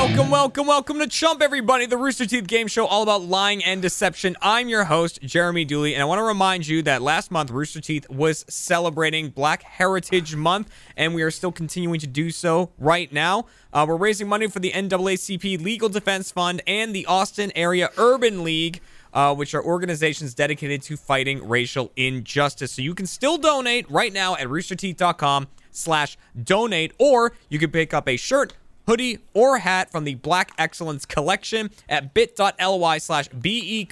[0.09, 3.83] Welcome, welcome, welcome to Chump, everybody, the Rooster Teeth game show all about lying and
[3.83, 4.37] deception.
[4.41, 7.81] I'm your host, Jeremy Dooley, and I want to remind you that last month Rooster
[7.81, 13.12] Teeth was celebrating Black Heritage Month, and we are still continuing to do so right
[13.12, 13.45] now.
[13.73, 18.43] Uh, we're raising money for the NAACP Legal Defense Fund and the Austin Area Urban
[18.43, 18.81] League.
[19.11, 22.73] Uh, which are organizations dedicated to fighting racial injustice.
[22.73, 27.95] So you can still donate right now at roosterteeth.com slash donate, or you can pick
[27.95, 28.53] up a shirt,
[28.89, 33.86] hoodie, or hat from the Black Excellence Collection at bit.ly slash BE.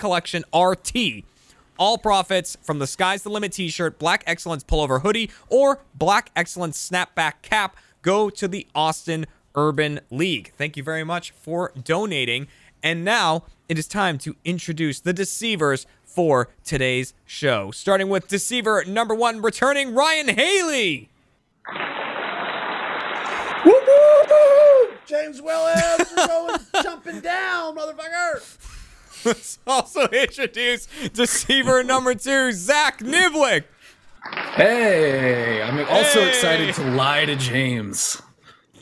[1.78, 6.30] All profits from the Sky's the Limit t shirt, Black Excellence Pullover Hoodie, or Black
[6.34, 10.52] Excellence Snapback Cap go to the Austin Urban League.
[10.56, 12.48] Thank you very much for donating.
[12.82, 17.70] And now it is time to introduce the deceivers for today's show.
[17.70, 21.10] Starting with deceiver number one, returning Ryan Haley.
[25.06, 29.24] James Willems, you're going jumping down, motherfucker.
[29.24, 33.64] Let's also introduce deceiver number two, Zach Niblik.
[34.54, 36.28] Hey, I'm also Hey.
[36.28, 38.20] excited to lie to James.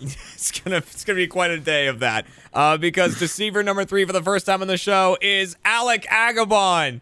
[0.01, 2.27] It's gonna it's gonna be quite a day of that.
[2.53, 7.01] Uh, because deceiver number three for the first time on the show is Alec Agabon.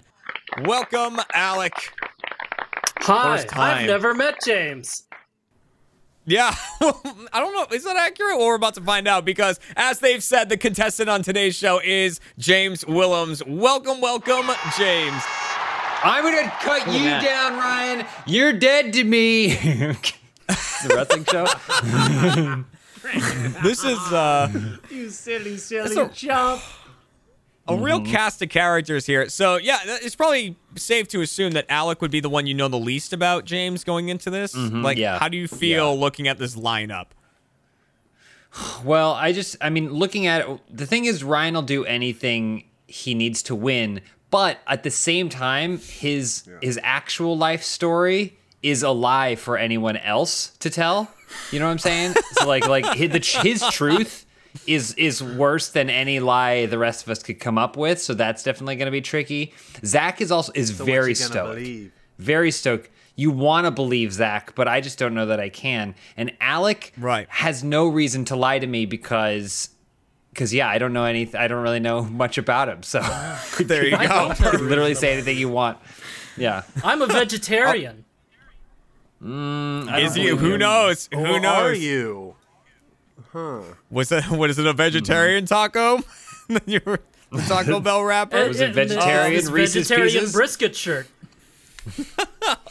[0.64, 1.72] Welcome, Alec.
[3.00, 3.78] Hi, First time.
[3.78, 5.04] I've never met James.
[6.24, 7.66] Yeah, I don't know.
[7.74, 8.36] Is that accurate?
[8.38, 11.80] Well, we're about to find out because, as they've said, the contestant on today's show
[11.82, 13.42] is James Willems.
[13.44, 14.46] Welcome, welcome,
[14.78, 15.22] James.
[16.04, 17.24] I'm gonna cut you man.
[17.24, 18.06] down, Ryan.
[18.26, 19.46] You're dead to me.
[20.48, 21.46] it's a wrestling show.
[23.64, 24.48] This is uh,
[24.88, 26.62] You silly, silly a- chump.
[27.68, 28.12] A real mm-hmm.
[28.12, 29.28] cast of characters here.
[29.28, 32.68] So, yeah, it's probably safe to assume that Alec would be the one you know
[32.68, 34.54] the least about, James, going into this.
[34.54, 35.18] Mm-hmm, like, yeah.
[35.18, 37.06] how do you feel looking at this lineup?
[38.84, 42.64] well, I just, I mean, looking at it, the thing is, Ryan will do anything
[42.86, 44.00] he needs to win,
[44.30, 49.96] but at the same time, his his actual life story is a lie for anyone
[49.96, 51.10] else to tell.
[51.50, 52.14] You know what I'm saying?
[52.32, 54.21] so like, like his, the, his truth
[54.66, 58.00] is is worse than any lie the rest of us could come up with.
[58.00, 59.52] So that's definitely going to be tricky.
[59.84, 61.54] Zach is also is So very what's stoked.
[61.56, 61.92] believe?
[62.18, 62.90] very stoked.
[63.16, 65.94] You want to believe Zach, but I just don't know that I can.
[66.16, 67.26] And Alec Right.
[67.30, 69.68] has no reason to lie to me because,
[70.32, 71.38] because yeah, I don't know anything.
[71.38, 72.82] I don't really know much about him.
[72.82, 73.00] So
[73.60, 74.32] There you go.
[74.60, 75.78] literally say anything you want.
[76.38, 76.62] Yeah.
[76.84, 78.04] I'm a vegetarian.
[79.22, 80.26] Mm, is he?
[80.28, 81.08] Who knows?
[81.12, 81.62] Who Who knows?
[81.62, 82.34] are you?
[83.34, 84.24] Was it?
[84.30, 84.66] What is it?
[84.66, 86.00] A vegetarian taco?
[86.66, 87.00] you were
[87.30, 88.48] the Taco Bell wrapper.
[88.48, 90.32] Was it And- and vegetarian this Reese's vegetarian Pieces?
[90.32, 91.06] brisket shirt.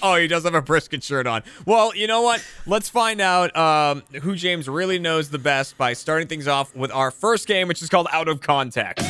[0.02, 1.44] Oh, he does have a brisket shirt on.
[1.66, 2.42] Well, you know what?
[2.66, 6.92] Let's find out um, who James really knows the best by starting things off with
[6.92, 9.06] our first game, which is called Out of Context.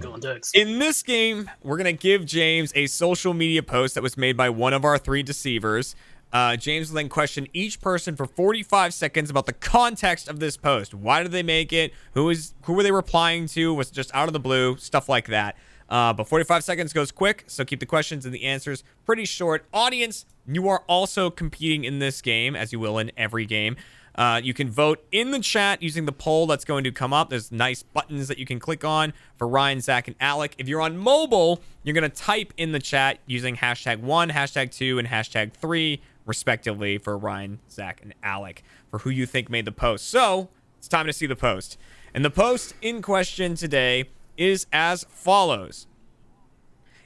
[0.00, 0.54] Context.
[0.56, 4.36] In this game, we're going to give James a social media post that was made
[4.36, 5.94] by one of our three deceivers.
[6.32, 10.56] Uh, James will then question each person for 45 seconds about the context of this
[10.56, 10.94] post.
[10.94, 11.92] Why did they make it?
[12.14, 13.74] Who is who were they replying to?
[13.74, 14.76] Was it just out of the blue?
[14.76, 15.56] Stuff like that.
[15.88, 19.66] Uh, but 45 seconds goes quick, so keep the questions and the answers pretty short.
[19.74, 23.76] Audience, you are also competing in this game, as you will in every game.
[24.14, 27.30] Uh, you can vote in the chat using the poll that's going to come up.
[27.30, 30.54] There's nice buttons that you can click on for Ryan, Zach, and Alec.
[30.58, 34.72] If you're on mobile, you're going to type in the chat using hashtag one, hashtag
[34.72, 39.64] two, and hashtag three, respectively, for Ryan, Zach, and Alec for who you think made
[39.66, 40.08] the post.
[40.08, 40.48] So
[40.78, 41.76] it's time to see the post.
[42.14, 45.88] And the post in question today is as follows.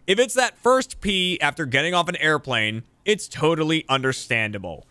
[0.06, 4.86] If it's that first pee after getting off an airplane, it's totally understandable.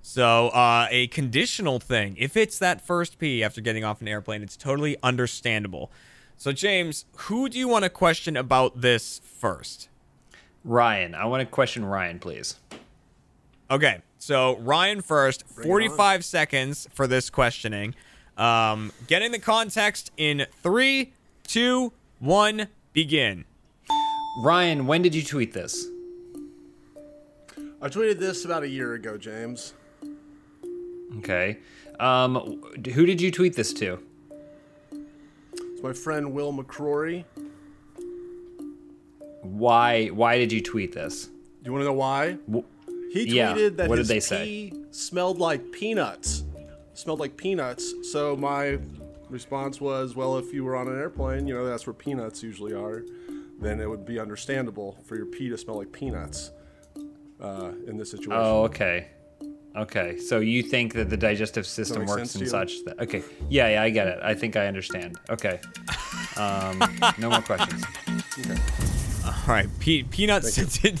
[0.00, 2.16] So, uh, a conditional thing.
[2.18, 5.92] If it's that first pee after getting off an airplane, it's totally understandable.
[6.38, 9.89] So, James, who do you want to question about this first?
[10.64, 12.56] Ryan, I want to question Ryan, please.
[13.70, 17.94] Okay, so Ryan first, 45 seconds for this questioning.
[18.36, 21.12] Um, getting the context in three,
[21.46, 23.44] two, one, begin.
[24.42, 25.86] Ryan, when did you tweet this?
[27.82, 29.74] I tweeted this about a year ago, James.
[31.18, 31.58] Okay.
[31.98, 32.62] Um,
[32.94, 34.02] who did you tweet this to?
[34.92, 37.24] It's my friend Will McCrory.
[39.42, 40.08] Why?
[40.08, 41.26] Why did you tweet this?
[41.26, 41.32] Do
[41.64, 42.32] you want to know why?
[42.46, 42.64] W-
[43.12, 44.44] He Yeah, tweeted that what did his they say?
[44.44, 46.44] pee smelled like peanuts.
[46.94, 47.94] Smelled like peanuts.
[48.12, 48.78] So my
[49.28, 52.72] response was, well, if you were on an airplane, you know that's where peanuts usually
[52.74, 53.02] are,
[53.60, 56.50] then it would be understandable for your pee to smell like peanuts
[57.40, 58.32] uh, in this situation.
[58.32, 59.08] Oh, okay.
[59.76, 60.18] Okay.
[60.18, 62.98] So you think that the digestive system works in such that?
[63.00, 63.22] Okay.
[63.48, 64.18] Yeah, yeah, I get it.
[64.22, 65.18] I think I understand.
[65.30, 65.60] Okay.
[66.36, 66.78] Um,
[67.18, 67.84] no more questions.
[69.24, 70.56] All right, pe- peanuts.
[70.58, 70.94] it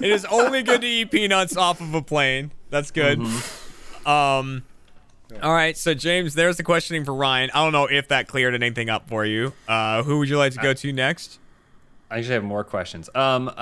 [0.00, 2.52] is only good to eat peanuts off of a plane.
[2.70, 3.20] That's good.
[4.06, 4.64] Um,
[5.42, 7.50] all right, so James, there's the questioning for Ryan.
[7.54, 9.52] I don't know if that cleared anything up for you.
[9.68, 11.38] Uh, who would you like to go to next?
[12.10, 13.08] I actually have more questions.
[13.14, 13.52] Um, uh,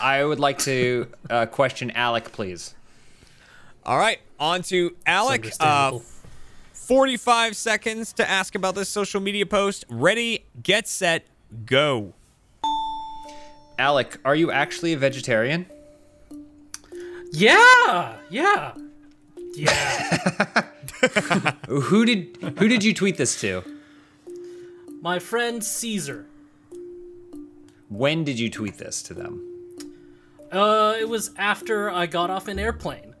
[0.00, 2.74] I would like to uh, question Alec, please.
[3.84, 5.52] All right, on to Alec.
[5.60, 6.00] Uh,
[6.72, 9.84] 45 seconds to ask about this social media post.
[9.88, 11.26] Ready, get set,
[11.64, 12.14] go.
[13.78, 15.66] Alec, are you actually a vegetarian?
[17.32, 18.72] yeah, yeah,
[19.54, 20.62] yeah.
[21.68, 23.62] Who did who did you tweet this to?
[25.02, 26.26] My friend Caesar.
[27.88, 29.42] When did you tweet this to them?
[30.50, 33.14] Uh, it was after I got off an airplane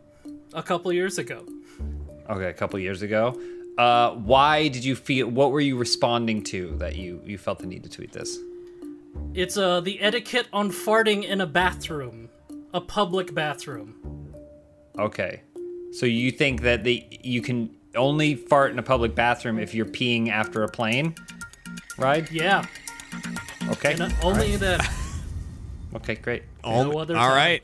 [0.54, 1.44] a couple years ago.
[2.28, 3.38] Okay, a couple years ago.
[3.78, 5.28] Uh, why did you feel?
[5.28, 8.38] What were you responding to that you you felt the need to tweet this?
[9.34, 12.28] It's uh the etiquette on farting in a bathroom,
[12.72, 13.94] a public bathroom.
[14.98, 15.42] Okay,
[15.92, 19.84] so you think that the you can only fart in a public bathroom if you're
[19.86, 21.14] peeing after a plane
[21.98, 22.30] ride?
[22.30, 22.64] Yeah,
[23.68, 23.92] Okay.
[23.92, 24.88] and uh, only that.
[25.94, 26.42] Okay, great.
[26.62, 27.36] Only- other All time.
[27.36, 27.62] right.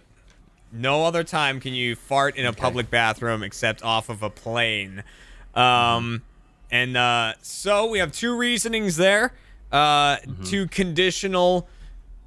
[0.72, 5.04] No other time can you fart in a public bathroom except off of a plane.
[5.54, 6.22] Um,
[6.70, 9.34] and uh, so we have two reasonings there.
[9.70, 11.66] Uh, two conditional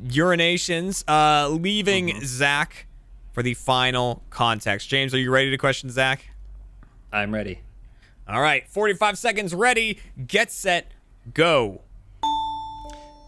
[0.04, 2.88] urinations, uh, leaving Zach
[3.33, 4.89] for the final context.
[4.89, 6.30] James, are you ready to question Zach?
[7.12, 7.60] I'm ready.
[8.27, 10.00] All right, 45 seconds ready.
[10.25, 10.92] Get set,
[11.33, 11.81] go.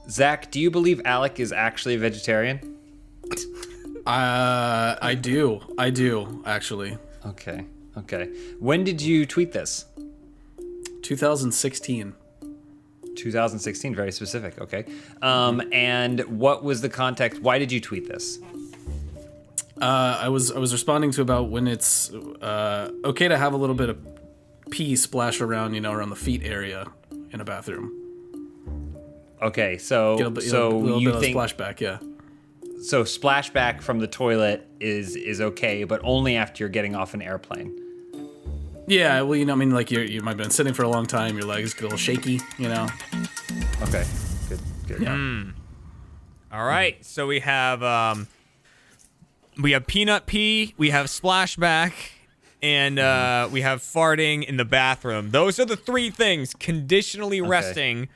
[0.10, 2.76] Zach, do you believe Alec is actually a vegetarian?
[4.08, 5.60] Uh, I do.
[5.78, 6.98] I do actually.
[7.26, 7.66] Okay.
[8.00, 8.30] Okay.
[8.60, 9.86] When did you tweet this?
[11.02, 12.14] 2016.
[13.16, 13.96] 2016.
[13.96, 14.60] Very specific.
[14.62, 14.86] Okay.
[15.22, 17.42] Um, and what was the context?
[17.42, 18.40] Why did you tweet this?
[19.82, 23.58] Uh, I was I was responding to about when it's uh, okay to have a
[23.58, 23.98] little bit of
[24.72, 26.88] pee splash around, you know, around the feet area
[27.32, 27.94] in a bathroom.
[29.42, 29.78] Okay.
[29.78, 32.00] So Get a, so a little you bit of think splashback, yeah.
[32.82, 37.22] so splashback from the toilet is is okay, but only after you're getting off an
[37.22, 37.87] airplane.
[38.88, 40.88] Yeah, well, you know, I mean, like you you might have been sitting for a
[40.90, 42.88] long time, your legs get a little shaky, you know.
[43.84, 44.06] Okay.
[44.48, 44.60] Good.
[44.88, 45.02] Good.
[45.02, 45.44] Yeah.
[46.50, 48.28] All right, so we have um,
[49.62, 51.92] we have peanut pee, we have splashback,
[52.62, 55.32] and uh, we have farting in the bathroom.
[55.32, 58.08] Those are the three things conditionally resting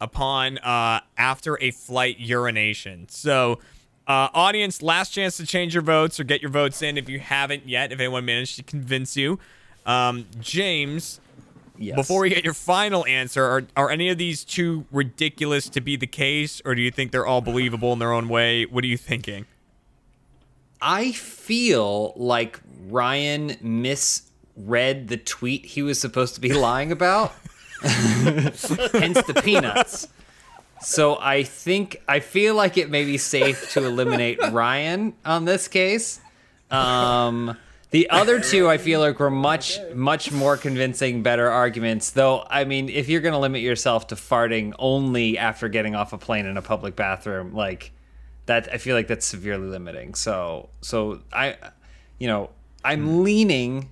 [0.00, 3.06] upon uh, after a flight urination.
[3.08, 3.60] So,
[4.08, 7.20] uh, audience, last chance to change your votes or get your votes in if you
[7.20, 7.92] haven't yet.
[7.92, 9.38] If anyone managed to convince you,
[9.86, 11.20] um, James.
[11.76, 11.96] Yes.
[11.96, 15.96] Before we get your final answer, are, are any of these too ridiculous to be
[15.96, 18.64] the case, or do you think they're all believable in their own way?
[18.64, 19.46] What are you thinking?
[20.80, 27.32] I feel like Ryan misread the tweet he was supposed to be lying about.
[27.82, 30.08] Hence the peanuts.
[30.80, 35.66] So I think I feel like it may be safe to eliminate Ryan on this
[35.66, 36.20] case.
[36.70, 37.56] Um,
[37.94, 42.10] the other two I feel like were much much more convincing, better arguments.
[42.10, 46.18] Though I mean, if you're gonna limit yourself to farting only after getting off a
[46.18, 47.92] plane in a public bathroom, like
[48.46, 50.14] that, I feel like that's severely limiting.
[50.14, 51.56] So so I,
[52.18, 52.50] you know,
[52.84, 53.22] I'm hmm.
[53.22, 53.90] leaning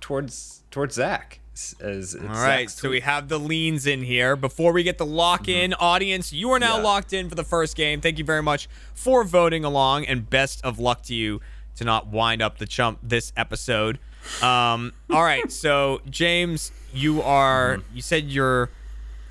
[0.00, 1.40] towards towards Zach.
[1.52, 4.36] As, as All right, so we have the leans in here.
[4.36, 5.64] Before we get the lock mm-hmm.
[5.66, 6.82] in, audience, you are now Yeah.
[6.82, 8.00] locked in for the first game.
[8.00, 11.40] Thank you very much for voting along, and best of luck to you
[11.76, 13.98] to not wind up the chump this episode.
[14.42, 17.96] Um, all right, so James, you are mm-hmm.
[17.96, 18.70] you said you're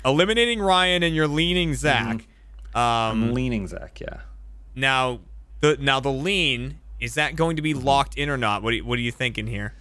[0.04, 1.76] eliminating Ryan and you're leaning mm-hmm.
[1.76, 2.26] Zach.
[2.74, 4.00] I'm um, leaning Zach.
[4.00, 4.20] Yeah.
[4.74, 5.20] Now
[5.60, 7.84] the now the lean is that going to be mm-hmm.
[7.84, 8.62] locked in or not?
[8.62, 9.74] What are you, what are you thinking here?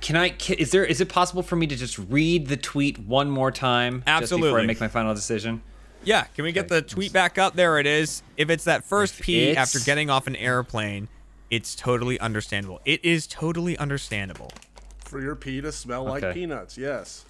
[0.00, 0.30] Can I?
[0.30, 0.84] Can, is there?
[0.84, 4.02] Is it possible for me to just read the tweet one more time?
[4.06, 5.62] Just before I make my final decision.
[6.02, 7.54] Yeah, can we get the tweet back up?
[7.54, 8.22] There it is.
[8.36, 11.08] If it's that first If pee after getting off an airplane,
[11.50, 12.80] it's totally understandable.
[12.84, 14.52] It is totally understandable.
[14.98, 17.24] For your pee to smell like peanuts, yes.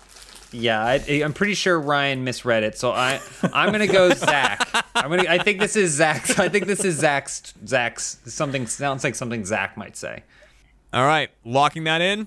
[0.53, 3.21] Yeah, I, I'm pretty sure Ryan misread it, so I
[3.53, 4.69] I'm gonna go Zach.
[4.95, 5.29] I'm gonna.
[5.29, 6.39] I think this is Zach's.
[6.39, 7.55] I think this is Zach's.
[7.67, 10.25] Zach's something sounds like something Zach might say.
[10.93, 12.27] All right, locking that in.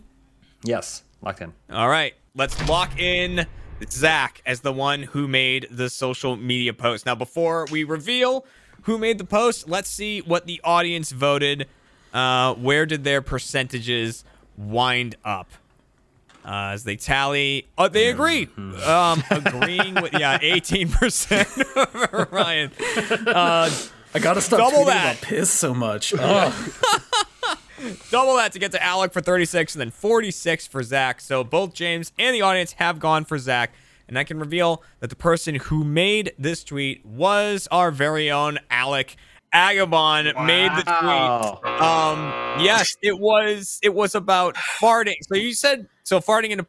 [0.63, 1.51] Yes, locked in.
[1.69, 3.45] All right, let's lock in
[3.89, 7.05] Zach as the one who made the social media post.
[7.05, 8.45] Now, before we reveal
[8.83, 11.67] who made the post, let's see what the audience voted.
[12.13, 14.23] Uh, where did their percentages
[14.57, 15.49] wind up?
[16.45, 18.49] Uh, as they tally, oh, they agree.
[18.85, 21.47] Um, agreeing with yeah, eighteen percent
[22.31, 22.69] Ryan.
[23.25, 23.69] Uh,
[24.13, 25.17] I gotta stop Double that.
[25.19, 26.13] about piss so much.
[27.85, 31.19] Oh, Double that to get to Alec for 36 and then 46 for Zach.
[31.19, 33.73] So both James and the audience have gone for Zach.
[34.07, 38.59] And I can reveal that the person who made this tweet was our very own
[38.69, 39.17] Alec
[39.53, 41.81] Agabon made the tweet.
[41.81, 45.15] Um, yes, it was it was about farting.
[45.27, 46.65] So you said so farting in a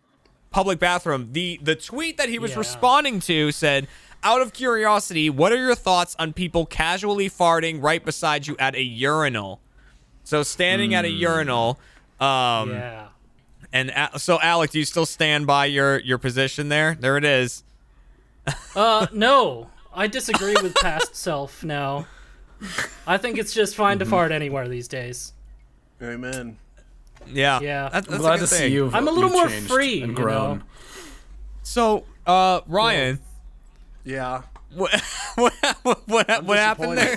[0.51, 1.31] public bathroom.
[1.33, 2.59] The the tweet that he was Yeah.
[2.59, 3.89] responding to said,
[4.23, 8.75] "Out of curiosity, what are your thoughts on people casually farting right beside you at
[8.75, 9.61] a urinal?"
[10.25, 11.79] So standing at a urinal,
[12.21, 13.07] um, Yeah.
[13.73, 16.97] and a- so Alec, do you still stand by your your position there?
[17.01, 17.63] There it is.
[18.77, 22.07] Uh, no, I disagree with past self now.
[23.07, 24.05] I think it's just fine Mm-hmm.
[24.05, 25.33] to fart anywhere these days.
[26.03, 26.57] Amen.
[27.27, 27.89] Yeah, Yeah.
[27.89, 28.91] That- I'm glad a good to see you.
[28.93, 30.59] I'm a little more free, and you grown.
[30.59, 30.65] know?
[31.63, 33.19] So, uh, Ryan,
[34.05, 34.43] Yeah.
[34.75, 34.93] what
[35.37, 35.53] what
[35.83, 37.17] what, what, what happened there?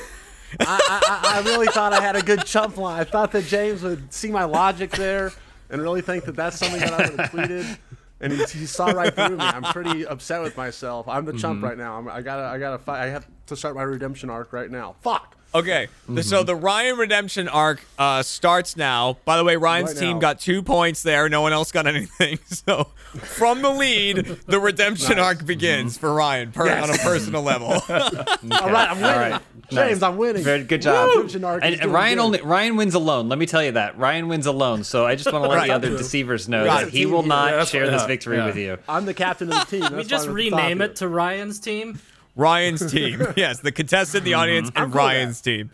[0.62, 3.01] I, I, I really thought I had a good chump line.
[3.01, 5.34] I thought that James would see my logic there
[5.70, 7.77] and really think that that's something that I would have tweeted.
[8.22, 9.44] And he, he saw right through me.
[9.44, 11.08] I'm pretty upset with myself.
[11.10, 11.98] I'm the chump right now.
[11.98, 13.04] I'm, I gotta, I gotta fight.
[13.04, 14.96] I have to start my redemption arc right now.
[15.01, 15.36] Fuck.
[15.56, 19.18] Okay, the- so the Ryan redemption arc uh, starts now.
[19.25, 21.30] By the way, Ryan's Right team got two points there.
[21.30, 22.39] No one else got anything.
[22.68, 22.86] So
[23.24, 27.68] from the lead, the redemption arc begins for Ryan per- on a personal level.
[27.72, 29.32] All right, I'm winning.
[29.32, 29.42] right.
[29.70, 30.01] James, Nice.
[30.01, 30.44] I'm winning.
[30.44, 31.10] Very good job.
[31.10, 32.24] Redemption arc And, and Ryan good.
[32.24, 33.30] only Ryan wins alone.
[33.30, 34.84] Let me tell you that Ryan wins alone.
[34.84, 35.68] So I just want to let Right.
[35.68, 36.86] the other deceivers know Right.
[36.86, 38.46] that he will not Yeah, share this victory yeah.
[38.46, 38.77] with you.
[38.88, 39.96] I'm the captain of the team.
[39.96, 40.86] We just why I'm at the top rename here.
[40.88, 42.00] it to Ryan's team.
[42.38, 43.22] Ryan's team.
[43.36, 44.77] Yes, the contestant, the audience, mm-hmm.
[44.77, 45.72] and I'm cool Ryan's team.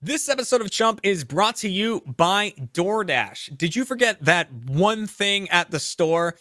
[0.00, 3.56] This episode of Chump is brought to you by DoorDash.
[3.56, 6.36] Did you forget that one thing at the store?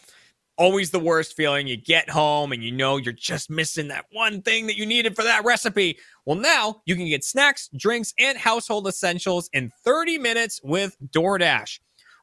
[0.58, 1.68] Always the worst feeling.
[1.68, 5.16] You get home and you know you're just missing that one thing that you needed
[5.16, 5.98] for that recipe.
[6.26, 11.80] Well, now you can get snacks, drinks, and household essentials in 30 minutes with DoorDash.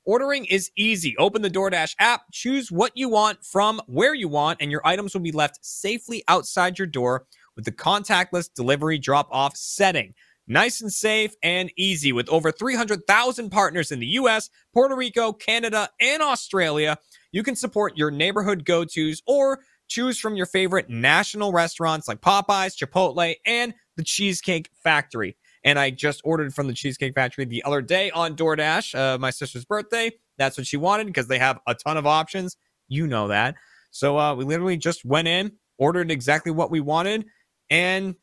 [0.08, 1.14] Ordering is easy.
[1.18, 5.12] Open the DoorDash app, choose what you want from where you want, and your items
[5.12, 10.14] will be left safely outside your door with the contactless delivery drop off setting.
[10.46, 15.90] Nice and safe and easy with over 300,000 partners in the US, Puerto Rico, Canada,
[16.00, 16.96] and Australia.
[17.30, 22.22] You can support your neighborhood go tos or choose from your favorite national restaurants like
[22.22, 25.36] Popeyes, Chipotle, and the Cheesecake Factory.
[25.64, 29.30] And I just ordered from the Cheesecake Factory the other day on DoorDash, uh, my
[29.30, 30.10] sister's birthday.
[30.36, 32.56] That's what she wanted because they have a ton of options.
[32.88, 33.56] You know that.
[33.90, 37.26] So uh, we literally just went in, ordered exactly what we wanted,
[37.70, 38.14] and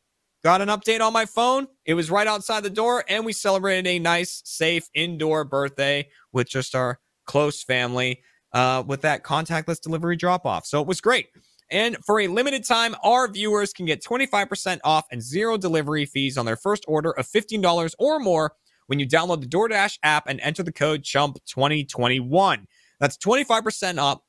[0.43, 1.67] got an update on my phone.
[1.85, 6.47] It was right outside the door, and we celebrated a nice, safe indoor birthday with
[6.47, 8.21] just our close family
[8.53, 10.65] uh, with that contactless delivery drop off.
[10.65, 11.27] So it was great.
[11.71, 16.37] And for a limited time, our viewers can get 25% off and zero delivery fees
[16.37, 18.53] on their first order of $15 or more
[18.87, 22.65] when you download the DoorDash app and enter the code CHUMP2021.
[22.99, 24.23] That's 25% up,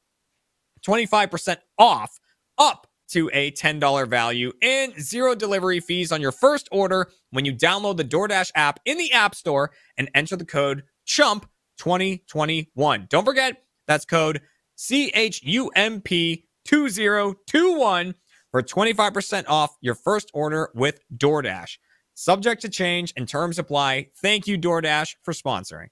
[0.87, 2.19] 25% off,
[2.59, 7.55] up to a $10 value and zero delivery fees on your first order when you
[7.55, 13.09] download the DoorDash app in the App Store and enter the code CHUMP2021.
[13.09, 14.43] Don't forget, that's code
[16.67, 18.15] CHUMP2021
[18.51, 21.79] for 25% off your first order with DoorDash.
[22.15, 24.09] Subject to change and terms apply.
[24.23, 25.89] Thank you, DoorDash, for sponsoring.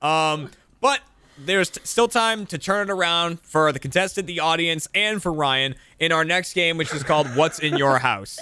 [0.00, 0.50] Um,
[0.80, 1.00] but
[1.36, 5.32] there's t- still time to turn it around for the contestant, the audience, and for
[5.32, 8.38] Ryan in our next game, which is called What's in Your House.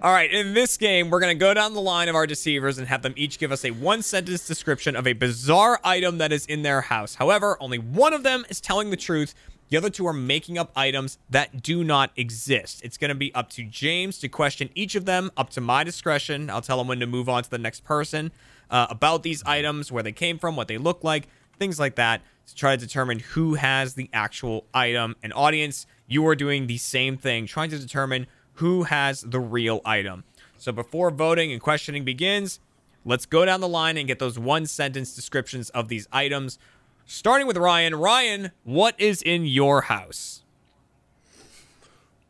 [0.00, 2.78] All right, in this game, we're going to go down the line of our deceivers
[2.78, 6.30] and have them each give us a one sentence description of a bizarre item that
[6.30, 7.16] is in their house.
[7.16, 9.34] However, only one of them is telling the truth.
[9.70, 12.80] The other two are making up items that do not exist.
[12.84, 15.82] It's going to be up to James to question each of them, up to my
[15.82, 16.48] discretion.
[16.48, 18.30] I'll tell him when to move on to the next person.
[18.70, 21.28] uh, about these items, where they came from, what they look like,
[21.58, 25.16] things like that, to try to determine who has the actual item.
[25.22, 28.26] And audience, you are doing the same thing, trying to determine
[28.58, 30.24] who has the real item.
[30.56, 32.60] So before voting and questioning begins,
[33.04, 36.58] let's go down the line and get those one sentence descriptions of these items.
[37.06, 37.94] Starting with Ryan.
[37.94, 40.42] Ryan, what is in your house?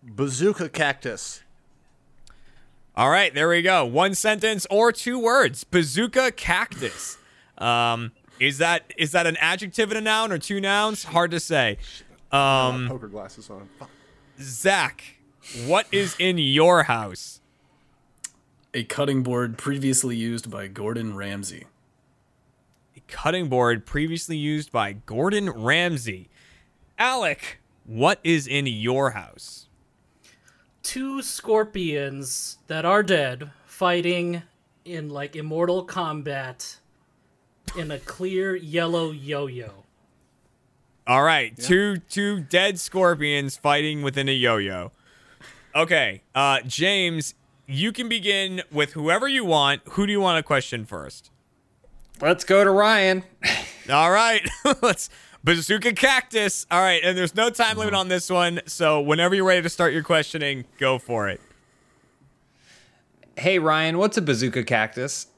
[0.02, 1.42] Bazooka cactus.
[2.94, 3.85] All right, there we go.
[3.85, 5.64] One sentence or two words.
[5.64, 7.16] Bazooka cactus.
[7.56, 11.04] Um, is that is that an adjective and a noun or two nouns?
[11.04, 11.78] Hard to say.
[12.30, 13.68] Um, Poker glasses on.
[14.40, 15.17] Zach,
[15.66, 17.40] what is in your house?
[18.75, 21.66] A cutting board previously used by Gordon Ramsay.
[22.97, 26.28] A cutting board previously used by Gordon Ramsay.
[26.99, 29.66] Alec, what is in your house?
[30.83, 34.42] Two scorpions that are dead fighting
[34.85, 36.78] in like immortal combat
[37.76, 39.85] in a clear yellow yo-yo.
[41.07, 44.92] All right, two two dead scorpions fighting within a yo-yo.
[45.78, 47.35] Okay, uh, James,
[47.68, 49.80] you can begin with whoever you want.
[49.90, 51.30] Who do you want to question first?
[52.20, 53.23] Let's go to Ryan.
[53.88, 54.44] All right,
[54.82, 55.08] let's
[55.44, 56.66] bazooka cactus.
[56.68, 59.68] All right, and there's no time limit on this one, so whenever you're ready to
[59.68, 61.40] start your questioning, go for it.
[63.37, 65.28] Hey Ryan, what's a bazooka cactus?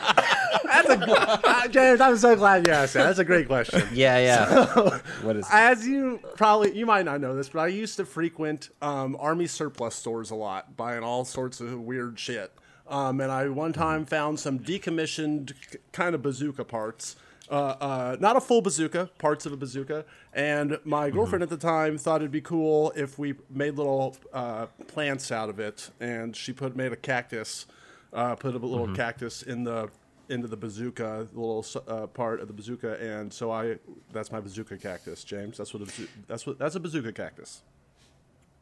[1.71, 3.05] James, I'm so glad you asked that.
[3.05, 3.83] That's a great question.
[3.93, 5.01] Yeah, yeah.
[5.23, 5.47] what is?
[5.51, 9.47] As you probably, you might not know this, but I used to frequent um, army
[9.47, 12.53] surplus stores a lot, buying all sorts of weird shit.
[12.87, 15.55] Um, and I one time found some decommissioned
[15.93, 17.17] kind of bazooka parts.
[17.51, 20.05] Uh, uh, not a full bazooka, parts of a bazooka.
[20.33, 24.67] And my girlfriend at the time thought it'd be cool if we made little uh,
[24.89, 25.91] plants out of it.
[26.01, 27.67] And she put made a cactus,
[28.13, 29.91] uh, put a little cactus in the
[30.29, 33.77] into the bazooka, the little uh, part of the bazooka, and so I
[34.13, 35.59] that's my bazooka cactus, James.
[35.59, 37.63] That's what a, that's what that's a bazooka cactus.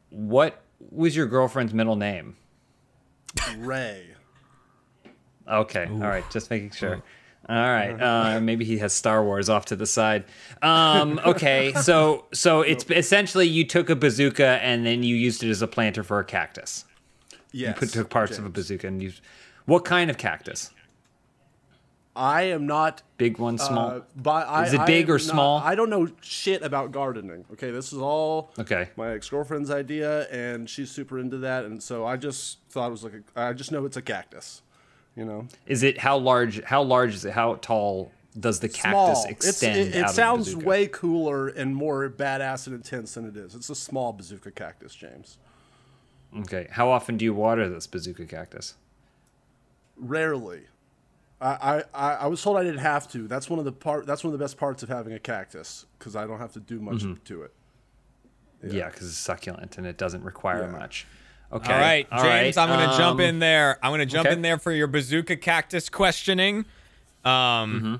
[0.09, 2.35] What was your girlfriend's middle name?
[3.57, 4.07] Ray.
[5.47, 7.01] Okay, all right, just making sure.
[7.49, 10.25] All right, uh, maybe he has Star Wars off to the side.
[10.61, 15.49] Um, okay, so so it's essentially you took a bazooka and then you used it
[15.49, 16.85] as a planter for a cactus.
[17.51, 17.75] Yes.
[17.75, 19.21] You put took parts of a bazooka and used.
[19.65, 20.71] What kind of cactus?
[22.15, 23.01] I am not.
[23.17, 23.89] Big one, small.
[23.89, 25.57] Uh, but I, Is it big or not- small?
[25.59, 27.45] I don't know shit about gardening.
[27.53, 28.89] Okay, this is all Okay.
[28.95, 32.91] my ex girlfriend's idea, and she's super into that, and so I just thought it
[32.91, 34.61] was like a, I just know it's a cactus.
[35.15, 36.63] You know, Is it how large?
[36.63, 37.33] How large is it?
[37.33, 39.25] How tall does the cactus small.
[39.29, 39.77] extend?
[39.77, 43.37] It's, it out it of sounds way cooler and more badass and intense than it
[43.37, 43.53] is.
[43.53, 45.37] It's a small bazooka cactus, James.
[46.39, 46.67] Okay.
[46.71, 48.73] How often do you water this bazooka cactus?
[49.97, 50.61] Rarely.
[51.45, 53.27] I, I, I was told I didn't have to.
[53.27, 54.05] That's one of the part.
[54.05, 56.59] That's one of the best parts of having a cactus because I don't have to
[56.59, 57.23] do much Mm-hmm.
[57.25, 57.53] to it.
[58.65, 60.79] Yeah, because it's succulent and it doesn't require Yeah.
[60.79, 61.05] much.
[61.51, 61.71] Okay.
[61.73, 63.77] All right, all James, right, I'm going to jump um, in there.
[63.83, 64.33] I'm going to jump okay.
[64.35, 66.65] in there for your bazooka cactus questioning.
[67.25, 67.95] Um, Mm-hmm.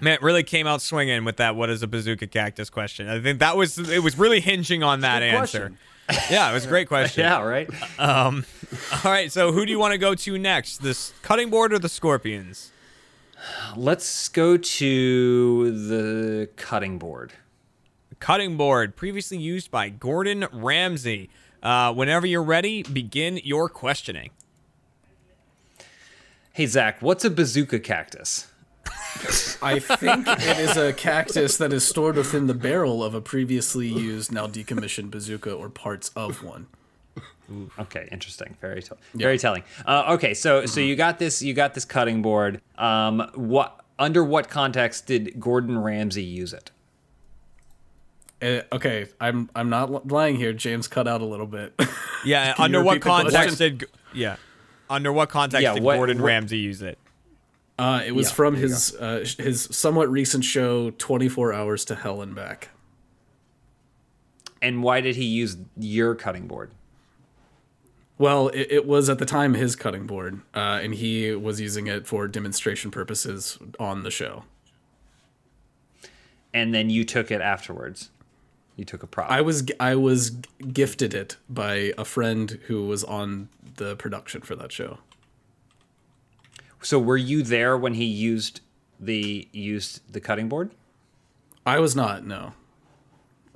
[0.00, 1.56] Man, it really came out swinging with that.
[1.56, 3.08] What is a bazooka cactus question?
[3.08, 3.98] I think that was it.
[4.00, 5.58] Was really hinging on that answer.
[5.58, 5.78] question.
[6.30, 7.22] Yeah, it was a great question.
[7.24, 7.68] Yeah, right.
[7.98, 8.44] Um,
[9.04, 10.78] All right, so who do you want to go to next?
[10.78, 12.70] This cutting board or the scorpions?
[13.76, 17.32] Let's go to the cutting board.
[18.20, 21.30] Cutting board, previously used by Gordon Ramsay.
[21.62, 24.30] Uh, whenever you're ready, begin your questioning.
[26.52, 28.48] Hey Zach, what's a bazooka cactus?
[29.62, 33.88] I think it is a cactus that is stored within the barrel of a previously
[33.88, 36.66] used, now decommissioned bazooka or parts of one.
[37.78, 38.56] Okay, interesting.
[38.60, 39.62] Very, tell- very telling.
[39.86, 41.40] Uh, okay, so so you got this.
[41.42, 42.60] You got this cutting board.
[42.76, 46.70] Um, what under what context did Gordon Ramsay use it?
[48.42, 50.52] Uh, okay, I'm I'm not lying here.
[50.52, 51.72] James cut out a little bit.
[52.24, 53.30] Yeah, under what repeat the question?
[53.32, 54.36] context did yeah?
[54.90, 56.98] Under what context Yeah, did what- Gordon what- Ramsay use it?
[57.78, 62.20] Uh, it was Yeah, from his uh, his somewhat recent show, 24 Hours to Hell
[62.20, 62.70] and Back.
[64.60, 66.72] And why did he use your cutting board?
[68.18, 71.86] Well, it, it was at the time his cutting board, uh, and he was using
[71.86, 74.42] it for demonstration purposes on the show.
[76.52, 78.10] And then you took it afterwards.
[78.74, 79.30] You took a prop.
[79.30, 80.30] I was I was
[80.72, 84.98] gifted it by a friend who was on the production for that show.
[86.82, 88.60] So were you there when he used
[89.00, 90.72] the used the cutting board?
[91.66, 92.24] I was not.
[92.24, 92.52] No,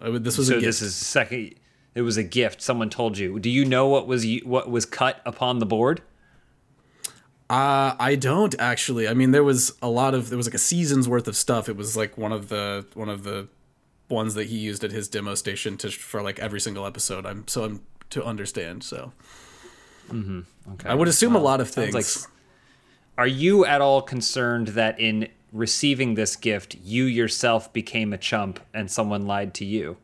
[0.00, 0.66] I this was so a gift.
[0.66, 1.54] this is second.
[1.94, 2.62] It was a gift.
[2.62, 3.38] Someone told you.
[3.38, 6.02] Do you know what was what was cut upon the board?
[7.50, 9.06] Uh, I don't actually.
[9.06, 11.68] I mean, there was a lot of there was like a season's worth of stuff.
[11.68, 13.48] It was like one of the one of the
[14.08, 17.26] ones that he used at his demo station to for like every single episode.
[17.26, 18.84] I'm so I'm to understand.
[18.84, 19.12] So
[20.08, 20.40] mm-hmm.
[20.74, 20.88] Okay.
[20.88, 21.94] I would assume a lot of things.
[21.94, 22.31] like-
[23.18, 28.60] Are you at all concerned that in receiving this gift, you yourself became a chump
[28.72, 29.98] and someone lied to you?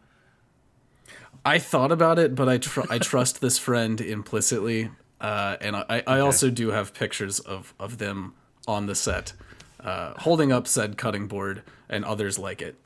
[1.44, 4.90] I thought about it, but I tr- I trust this friend implicitly,
[5.20, 8.34] uh, and I, I also do have pictures of of them
[8.66, 9.32] on the set,
[9.80, 12.76] uh, holding up said cutting board, and others like it.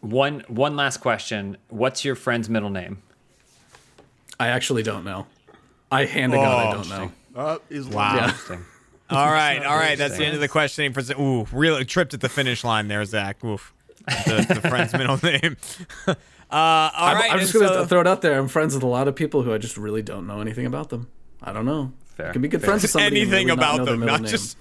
[0.00, 1.56] One one last question.
[1.68, 3.02] What's your friend's middle name?
[4.38, 5.26] I actually don't know.
[5.90, 7.12] I hand to God, I don't know.
[7.34, 8.16] Uh, is Wow.
[8.50, 8.58] Yeah.
[9.10, 9.16] Interesting.
[9.16, 9.96] All right, all right.
[9.98, 11.00] That's the end of the questioning for.
[11.20, 13.42] Ooh, really tripped at the finish line there, Zach.
[13.44, 13.72] Oof.
[14.06, 15.56] The, the friend's middle name.
[16.48, 18.38] Uh, all I'm, right, I'm just gonna so- throw it out there.
[18.38, 20.90] I'm friends with a lot of people who I just really don't know anything about
[20.90, 21.08] them.
[21.42, 21.92] I don't know.
[22.16, 22.28] Fair.
[22.28, 22.68] I can be good Fair.
[22.68, 23.20] friends with somebody.
[23.22, 24.30] and anything really not about know their them, middle not name.
[24.30, 24.56] just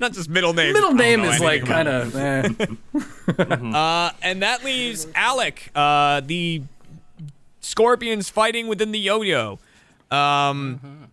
[0.00, 0.74] not just middle name.
[0.74, 2.14] middle name is like kind of.
[2.14, 2.48] Eh.
[3.38, 6.60] Uh, and that leaves Alec, uh, the
[7.60, 9.58] scorpions fighting within the yo-yo.
[10.10, 11.09] Um,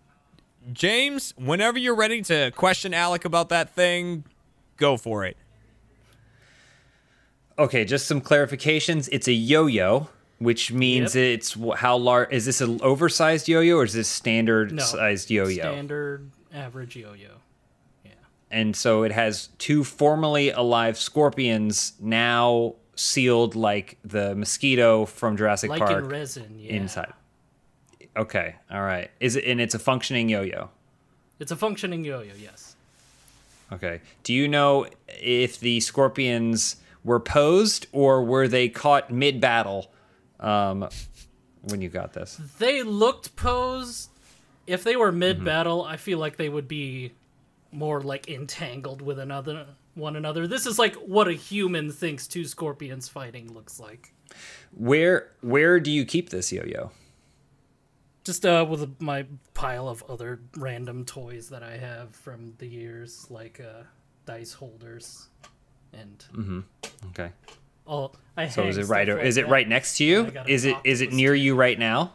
[0.72, 4.24] James, whenever you're ready to question Alec about that thing,
[4.76, 5.36] go for it.
[7.58, 9.08] Okay, just some clarifications.
[9.10, 11.24] It's a yo-yo, which means Yep.
[11.24, 15.62] it's how large is this an oversized yo-yo or is this standard No, sized yo-yo?
[15.62, 17.30] Standard average yo-yo.
[18.04, 18.12] Yeah.
[18.50, 25.70] and so it has two formerly alive scorpions now sealed like the mosquito from Jurassic
[25.70, 26.58] Like Park in resin.
[26.58, 26.72] Yeah.
[26.74, 27.12] inside.
[28.18, 29.10] Okay, all right.
[29.20, 30.70] Is it and it's a functioning yo-yo?
[31.38, 32.32] It's a functioning yo-yo.
[32.40, 32.74] Yes.
[33.72, 34.00] Okay.
[34.24, 39.90] Do you know if the scorpions were posed or were they caught mid-battle
[40.40, 40.88] um,
[41.62, 42.40] when you got this?
[42.58, 44.10] They looked posed.
[44.66, 45.18] If they were Mm-hmm.
[45.18, 47.12] mid battle, I feel like they would be
[47.70, 50.46] more like entangled with another one another.
[50.46, 54.12] This is like what a human thinks two scorpions fighting looks like.
[54.76, 56.90] Where where do you keep this yo-yo?
[58.28, 63.26] Just uh, with my pile of other random toys that I have from the years,
[63.30, 63.84] like uh,
[64.26, 65.28] dice holders,
[65.94, 66.64] and Mhm.
[67.06, 67.30] Okay.
[67.86, 68.14] all.
[68.36, 68.52] I Mm-hmm.
[68.52, 69.08] So is it right?
[69.08, 70.30] like is it right next to you?
[70.46, 72.12] Is it is it near you right now?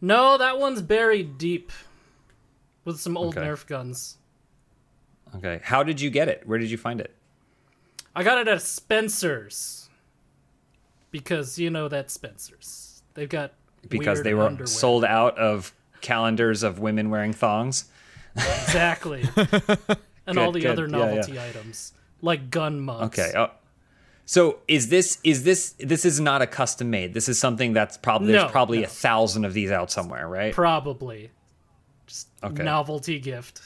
[0.00, 1.70] No, that one's buried deep
[2.86, 3.46] with some old Okay.
[3.46, 4.16] Nerf guns.
[5.36, 5.60] Okay.
[5.64, 6.46] How did you get it?
[6.46, 7.14] Where did you find it?
[8.16, 9.90] I got it at Spencer's
[11.10, 13.02] because you know that Spencer's.
[13.12, 13.52] They've got
[13.88, 14.66] Because weird they were underwear.
[14.66, 17.86] sold out of calendars of women wearing thongs.
[18.36, 19.24] exactly,
[20.26, 20.70] and all the good.
[20.70, 21.04] other Yeah, yeah.
[21.06, 21.92] novelty items
[22.22, 23.18] like gun mugs.
[23.18, 23.32] Okay.
[23.36, 23.50] Oh.
[24.24, 27.12] So is this is this this is not a custom made?
[27.12, 28.84] This is something that's probably there's probably no.
[28.84, 30.54] a thousand of these out somewhere, right?
[30.54, 31.30] probably
[32.06, 32.62] just Okay.
[32.62, 33.60] novelty gift.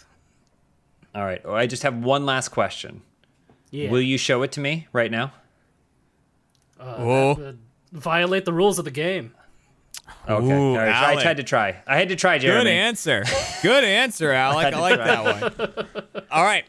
[1.15, 1.41] All right.
[1.45, 3.03] Oh, I just have one last question.
[3.71, 5.33] Yeah, Will you show it to me right now?
[6.81, 7.53] Oh, Uh,
[7.93, 9.35] violate the rules of the game.
[10.29, 10.53] Okay.
[10.53, 10.77] Ooh.
[10.77, 11.77] I tried to try.
[11.87, 12.65] I had to try, Jeremy.
[12.65, 13.25] good answer.
[13.63, 14.75] Good answer, Alec.
[14.75, 15.25] I like that
[15.65, 16.25] one.
[16.31, 16.65] All right.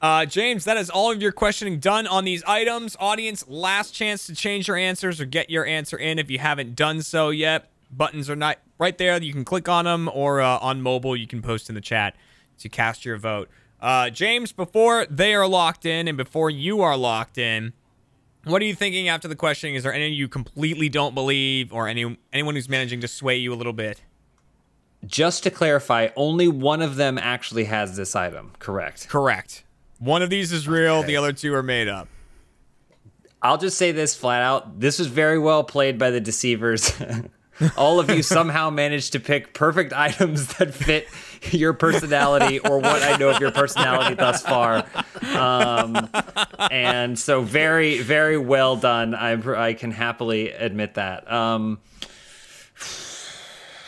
[0.00, 2.96] Uh, James, that is all of your questioning done on these items.
[3.00, 6.76] Audience, last chance to change your answers or get your answer in if you haven't
[6.76, 7.70] done so yet.
[7.90, 9.20] Buttons are not right there.
[9.20, 12.14] You can click on them, or uh, on mobile, you can post in the chat
[12.58, 13.48] to cast your vote.
[13.80, 17.72] Uh, James, before they are locked in and before you are locked in,
[18.44, 19.74] what are you thinking after the questioning?
[19.74, 23.52] Is there any you completely don't believe, or any anyone who's managing to sway you
[23.52, 24.02] a little bit?
[25.06, 28.52] Just to clarify, only one of them actually has this item.
[28.58, 29.08] Correct.
[29.08, 29.64] Correct.
[29.98, 31.02] One of these is real.
[31.02, 32.08] The other two are made up.
[33.40, 34.80] I'll just say this flat out.
[34.80, 36.92] This was very well played by the deceivers.
[37.76, 41.08] All of you somehow managed to pick perfect items that fit
[41.50, 44.84] your personality or what I know of your personality thus far.
[45.36, 46.08] Um,
[46.70, 49.14] and so very, very well done.
[49.14, 49.32] I,
[49.68, 51.30] I can happily admit that.
[51.30, 51.80] Um,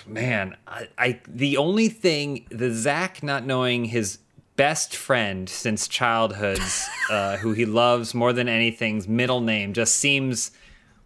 [0.07, 4.19] man, I, I the only thing the Zach not knowing his
[4.57, 10.51] best friend since childhood's, uh, who he loves more than anything's middle name just seems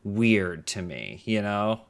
[0.03, 1.23] weird to me.
[1.25, 1.83] You know,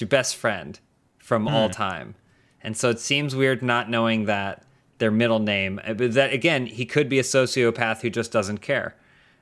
[0.00, 0.80] it's your best friend
[1.18, 2.14] from all time,
[2.62, 4.64] and so it seems weird not knowing that
[4.96, 5.78] their middle name.
[5.84, 8.96] uh, But that again, he could be a sociopath who just doesn't care.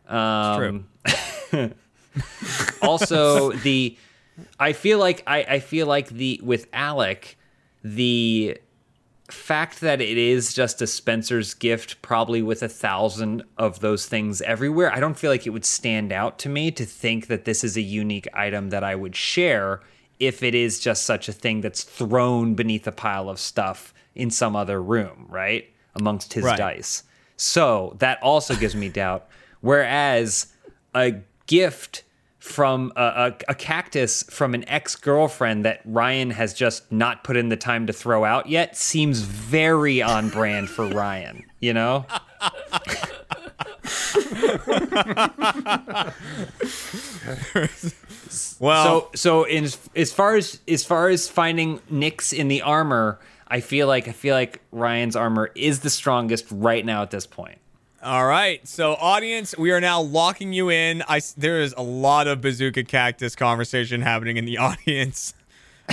[0.09, 0.87] Um,
[1.53, 1.71] True.
[2.83, 3.97] also the
[4.59, 7.37] i feel like I, I feel like the with alec
[7.85, 8.59] the
[9.31, 14.41] fact that it is just a spencer's gift probably with a thousand of those things
[14.43, 17.63] everywhere i don't feel like it would stand out to me to think that this
[17.63, 19.81] is a unique item that i would share
[20.21, 24.31] if it is just such a thing that's thrown beneath a pile of stuff in
[24.31, 26.59] some other room right amongst his Right.
[26.59, 27.05] dice.
[27.37, 29.29] So that also gives me doubt.
[29.61, 30.53] Whereas
[30.95, 32.05] a gift
[32.39, 37.37] from a, a, a cactus from an ex girlfriend that Ryan has just not put
[37.37, 42.07] in the time to throw out yet seems very on brand for Ryan, you know?
[48.61, 49.65] Well, so so in
[49.97, 54.13] as far as as far as finding nicks in the armor, I feel like I
[54.13, 57.59] feel like Ryan's armor is the strongest right now at this point.
[58.03, 61.03] All right, so audience, we are now locking you in.
[61.09, 64.59] I s- there I there is a lot of bazooka cactus conversation happening in the
[64.69, 65.35] audience.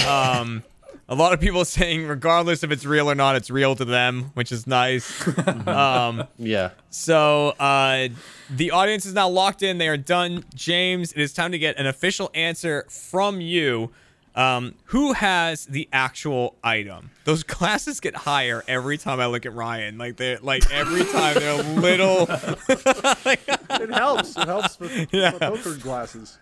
[0.08, 0.64] Um,
[1.08, 4.32] a lot of people saying, regardless if it's real or not, it's real to them,
[4.34, 5.28] which is nice.
[5.68, 6.72] um, Yeah.
[6.90, 8.10] so uh,
[8.50, 9.78] the audience is now locked in.
[9.78, 10.44] They are done.
[10.54, 13.92] James, it is time to get an official answer from you.
[14.36, 17.12] Um, who has the actual item?
[17.24, 19.98] Those glasses get higher every time I look at Ryan.
[19.98, 22.28] Like they're like every time they're a little.
[22.28, 24.36] It helps.
[24.36, 25.32] It helps with, Yeah.
[25.32, 26.38] with poker glasses.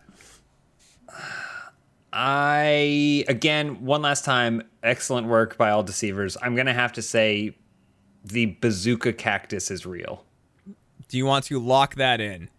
[2.15, 6.37] I again one last time, excellent work by all deceivers.
[6.43, 7.55] I'm gonna have to say,
[8.23, 10.23] the bazooka cactus is real.
[11.07, 12.49] Do you want to lock that in?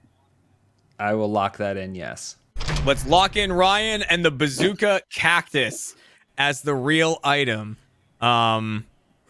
[0.98, 1.94] I will lock that in.
[1.94, 2.36] Yes.
[2.84, 5.94] Let's lock in Ryan and the bazooka cactus
[6.36, 7.76] as the real item.
[8.20, 8.86] Um,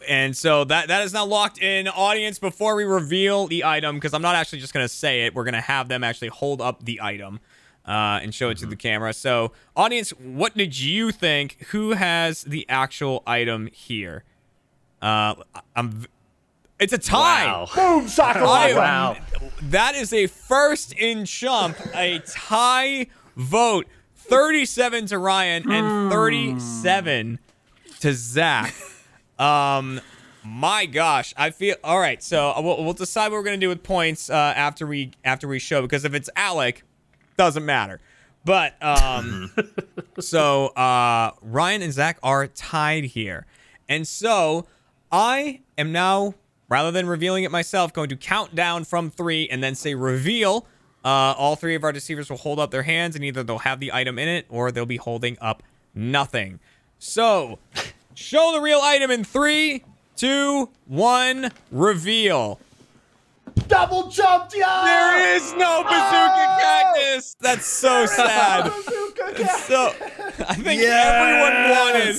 [0.07, 1.87] and so that that is now locked in.
[1.87, 5.45] Audience, before we reveal the item, because I'm not actually just gonna say it, we're
[5.45, 7.39] gonna have them actually hold up the item
[7.87, 9.13] uh, and show it to the camera.
[9.13, 11.57] So, audience, what did you think?
[11.69, 14.23] Who has the actual item here?
[15.01, 15.35] Uh,
[15.75, 16.05] I'm.
[16.79, 17.45] It's a tie.
[17.45, 17.67] Wow.
[17.75, 19.17] Boom, I am- Wow.
[19.63, 23.87] That is a first in chump, a tie vote.
[24.15, 27.39] 37 to Ryan and 37
[28.01, 28.73] to Zach.
[29.37, 29.99] Um,
[30.45, 32.23] my gosh, I feel all right.
[32.23, 35.45] So uh, we'll, we'll decide what we're gonna do with points uh, after we after
[35.45, 36.84] we show because if it's Alec,
[37.37, 37.99] doesn't matter.
[38.43, 39.51] But um,
[40.19, 43.45] so uh, Ryan and Zach are tied here,
[43.89, 44.67] and so
[45.11, 46.35] I am now
[46.69, 50.65] rather than revealing it myself, going to count down from three and then say reveal.
[51.03, 53.79] Uh, all three of our deceivers will hold up their hands, and either they'll have
[53.79, 55.61] the item in it or they'll be holding up
[55.93, 56.59] nothing.
[56.97, 57.59] So,
[58.15, 59.83] show the real item in three,
[60.15, 62.59] two, one, reveal.
[63.67, 64.83] Double jumped, yeah!
[64.85, 66.59] There is no bazooka oh!
[66.61, 67.35] cactus.
[67.39, 68.71] That's so sad.
[69.67, 69.93] So,
[70.47, 72.17] I think everyone wanted.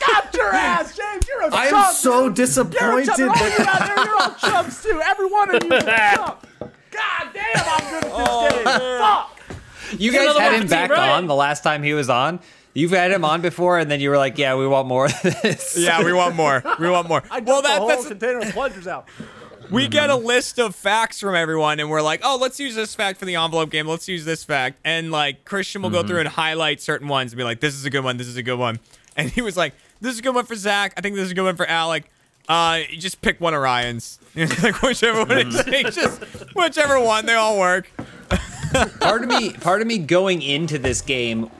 [0.00, 1.26] Got your ass, James.
[1.28, 2.20] You're a I am chump, so dude.
[2.20, 3.18] You're a disappointed chump.
[3.18, 4.04] You're out there.
[4.04, 5.00] You're all chumps too.
[5.04, 6.46] Every one of you is a chump.
[6.60, 8.98] God damn, I'm good at this game.
[8.98, 9.32] Fuck.
[10.00, 11.10] You guys another had one him back Ryan.
[11.12, 12.40] on the last time he was on.
[12.74, 15.22] You've had him on before, and then you were like, "Yeah, we want more of
[15.22, 16.62] this." Yeah, we want more.
[16.78, 17.22] We want more.
[17.30, 19.08] I Well, dumped the that, whole that's container of plungers out.
[19.70, 19.90] We mm-hmm.
[19.90, 23.18] get a list of facts from everyone and we're like oh let's use this fact
[23.18, 23.86] for the envelope game.
[23.86, 24.78] Let's use this fact.
[24.84, 26.08] And like christian will go mm-hmm.
[26.08, 28.16] through and highlight certain ones and be like this is a good one.
[28.16, 28.78] This is a good one.
[29.16, 30.94] And he was like this is a good one for zach.
[30.96, 32.10] I think this is a good one for alec.
[32.48, 34.18] Uh you just pick one of ryan's.
[34.36, 35.70] Like whichever one it mm-hmm.
[35.70, 36.22] takes just
[36.54, 37.90] whichever one they all work.
[39.00, 41.50] Part of me part of me going into this game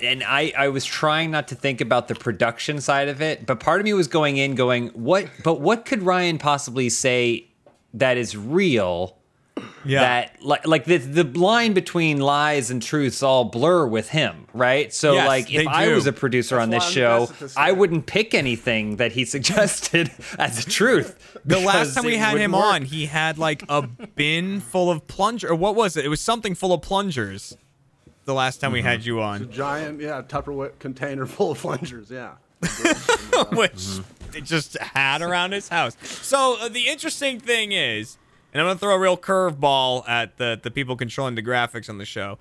[0.00, 3.60] and I, I was trying not to think about the production side of it, but
[3.60, 7.48] part of me was going in going, what but what could Ryan possibly say
[7.94, 9.16] that is real
[9.84, 14.46] yeah that like like the the line between lies and truths all blur with him,
[14.52, 14.92] right?
[14.92, 17.20] So Yes, like if they I was a producer on this why I'm the show,
[17.20, 21.38] best at this I wouldn't pick anything that he suggested as a truth.
[21.44, 22.64] the last time we had him work.
[22.64, 26.20] on he had like a bin full of plunger or what was it it was
[26.20, 27.56] something full of plungers
[28.24, 32.10] the last time we had you on a Giant, yeah, Tupperware container full of plungers.
[32.10, 32.34] Yeah.
[33.52, 33.98] which
[34.32, 35.96] they just had around his house.
[36.02, 38.16] So uh, the interesting thing is,
[38.52, 41.98] and I'm gonna throw a real curveball at the the people controlling the graphics on
[41.98, 42.38] the show.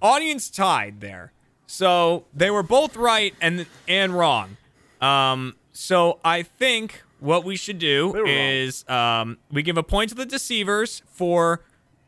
[0.00, 1.32] Audience tied there,
[1.66, 4.56] so they were both right and and wrong.
[5.00, 10.14] Um, so I think what we should do is um, we give a point to
[10.14, 11.62] the deceivers for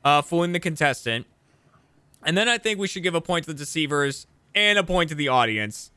[0.05, 1.27] uh, fooling the contestant,
[2.25, 5.09] and then I think we should give a point to the deceivers and a point
[5.11, 5.91] to the audience.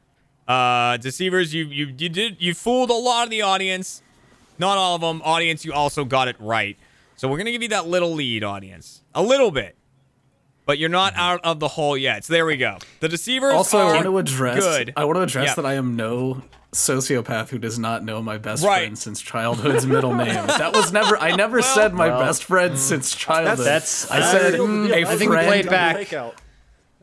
[0.48, 4.02] Uh, deceivers, you you you did you fooled a lot of the audience,
[4.60, 5.22] not all of them.
[5.24, 6.78] Audience, you also got it right.
[7.16, 9.76] So we're gonna give you that little lead, audience, a little bit,
[10.66, 12.24] but you're not out of the hole yet.
[12.26, 12.78] So there we go.
[13.00, 14.60] The deceivers Also, I want to address.
[14.64, 14.94] good.
[14.96, 15.56] I want to address Yeah.
[15.56, 18.80] that I am no sociopath who does not know my best Right.
[18.80, 20.34] friend since childhood's middle name.
[20.48, 21.16] That was never.
[21.18, 23.60] I never said my best friend since childhood.
[23.66, 26.14] That's- I said Seal the mm, a I think we played back.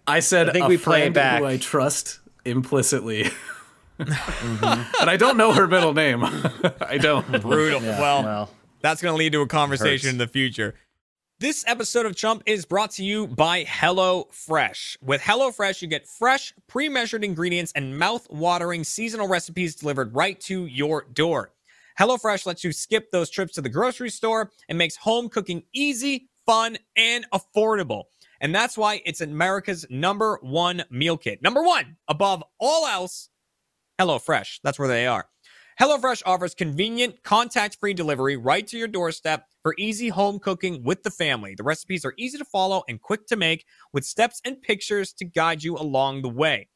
[0.07, 1.39] I said I think a we played back.
[1.41, 3.31] who I trust implicitly.
[3.99, 4.09] and
[5.11, 6.25] I don't know her middle name.
[6.81, 7.41] I don't.
[7.43, 7.81] brutal.
[7.81, 8.51] well, well.
[8.81, 10.13] That's going to lead to a conversation Hurts.
[10.13, 10.75] in the future.
[11.41, 14.99] This episode of Chump is brought to you by HelloFresh.
[15.01, 20.39] With HelloFresh, you get fresh, pre measured ingredients and mouth watering seasonal recipes delivered right
[20.41, 21.55] to your door.
[21.99, 26.29] HelloFresh lets you skip those trips to the grocery store and makes home cooking easy,
[26.45, 28.03] fun, and affordable.
[28.43, 31.41] And that's why it's America's number one meal kit.
[31.41, 33.31] Number one, above all else,
[33.99, 34.61] HelloFresh.
[34.63, 35.27] That's where they are.
[35.81, 41.03] HelloFresh offers convenient, contact free delivery right to your doorstep for easy home cooking with
[41.03, 41.55] the family.
[41.55, 43.65] The recipes are easy to follow and quick to make
[43.95, 46.69] with steps and pictures to guide you along the way.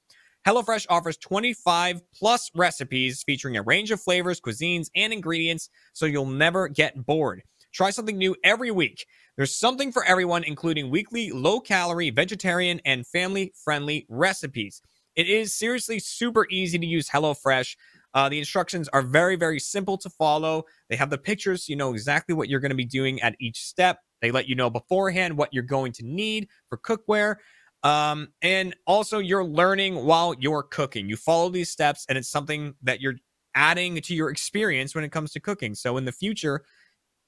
[0.47, 6.25] HelloFresh offers 25 plus recipes featuring a range of flavors, cuisines, and ingredients so you'll
[6.25, 7.43] never get bored.
[7.75, 9.05] Try something new every week.
[9.37, 14.81] There's something for everyone, including weekly low calorie, vegetarian, and family friendly recipes.
[15.17, 17.77] It is seriously super easy to use HelloFresh.
[18.15, 20.65] Uh, the instructions are very, very simple to follow.
[20.89, 23.35] They have the pictures, so you know exactly what you're going to be doing at
[23.41, 23.99] each step.
[24.23, 27.37] They let you know beforehand what you're going to need for cookware.
[27.83, 31.09] Um, and also, you're learning while you're cooking.
[31.09, 33.17] You follow these steps, and it's something that you're
[33.55, 35.75] adding to your experience when it comes to cooking.
[35.75, 36.65] So, in the future,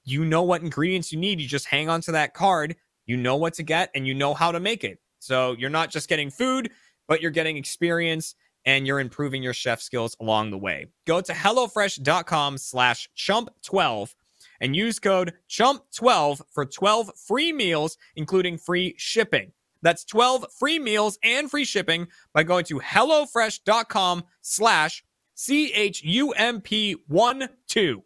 [0.05, 1.39] you know what ingredients you need.
[1.39, 2.75] You just hang on to that card.
[3.05, 4.99] You know what to get, and you know how to make it.
[5.19, 6.71] So, you're not just getting food,
[7.07, 8.33] but you're getting experience
[8.67, 10.87] and you're improving your chef skills along the way.
[11.07, 14.13] Go to HelloFresh.com slash chump12
[14.59, 19.53] and use code chump12 for 12 free meals, including free shipping.
[19.81, 28.01] That's 12 free meals and free shipping by going to HelloFresh.com slash C-H-U-M-P-1-2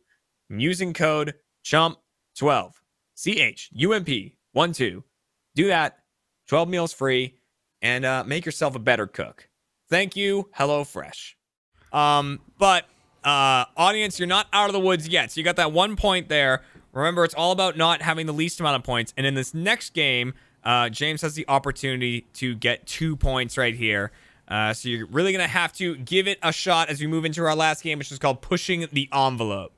[0.49, 1.33] and using code
[1.65, 2.73] chump12.
[3.15, 5.03] C-H-U-M-P-1-2.
[5.55, 5.97] Do that.
[6.47, 7.39] 12 meals free
[7.81, 9.47] and uh, make yourself a better cook.
[9.91, 11.33] Thank you, HelloFresh.
[11.91, 12.85] Um, but
[13.25, 15.31] uh, audience, you're not out of the woods yet.
[15.31, 16.61] So you got that one point there.
[16.93, 19.13] Remember, it's all about not having the least amount of points.
[19.17, 23.75] And in this next game, uh, James has the opportunity to get two points right
[23.75, 24.13] here.
[24.47, 27.43] Uh, so you're really gonna have to give it a shot as we move into
[27.43, 29.73] our last game, which is called pushing the envelope.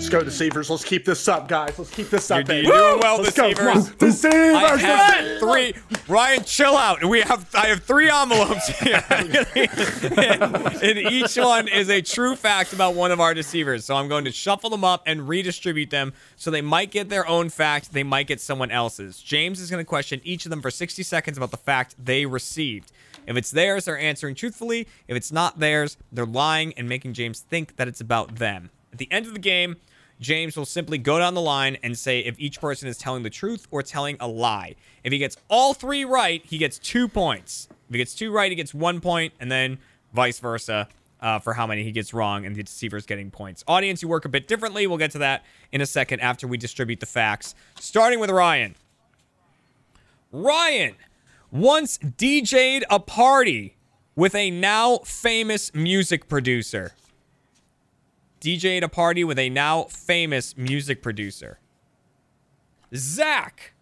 [0.00, 0.70] Let's go, deceivers.
[0.70, 1.78] Let's keep this up, guys.
[1.78, 2.68] Let's keep this up, You're baby.
[2.68, 3.52] doing well, Let's go.
[3.52, 3.74] Come on.
[3.76, 3.96] deceivers.
[3.96, 4.54] Deceivers.
[4.56, 5.74] I have three.
[6.08, 7.04] Ryan, chill out.
[7.04, 9.36] We have I have three envelopes here, and,
[10.82, 13.84] and each one is a true fact about one of our deceivers.
[13.84, 16.14] So I'm going to shuffle them up and redistribute them.
[16.36, 17.92] So they might get their own fact.
[17.92, 19.20] They might get someone else's.
[19.20, 22.24] James is going to question each of them for 60 seconds about the fact they
[22.24, 22.90] received.
[23.26, 24.88] If it's theirs, they're answering truthfully.
[25.08, 28.70] If it's not theirs, they're lying and making James think that it's about them.
[28.92, 29.76] At the end of the game,
[30.20, 33.30] James will simply go down the line and say if each person is telling the
[33.30, 34.74] truth or telling a lie.
[35.02, 37.68] If he gets all three right, he gets two points.
[37.88, 39.78] If he gets two right, he gets one point, and then
[40.12, 40.88] vice versa
[41.20, 43.64] uh, for how many he gets wrong, and the deceiver's getting points.
[43.66, 44.86] Audience, you work a bit differently.
[44.86, 47.54] We'll get to that in a second after we distribute the facts.
[47.78, 48.76] Starting with Ryan.
[50.32, 50.96] Ryan
[51.50, 53.76] once DJ'd a party
[54.14, 56.92] with a now famous music producer.
[58.40, 61.58] DJ'd a party with a now famous music producer.
[62.94, 63.72] Zach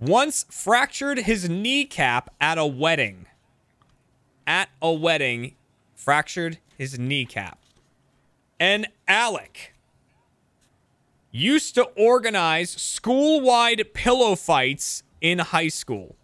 [0.00, 3.26] once fractured his kneecap at a wedding.
[4.46, 5.54] At a wedding,
[5.94, 7.58] fractured his kneecap.
[8.58, 9.74] And Alec
[11.30, 16.16] used to organize school wide pillow fights in high school.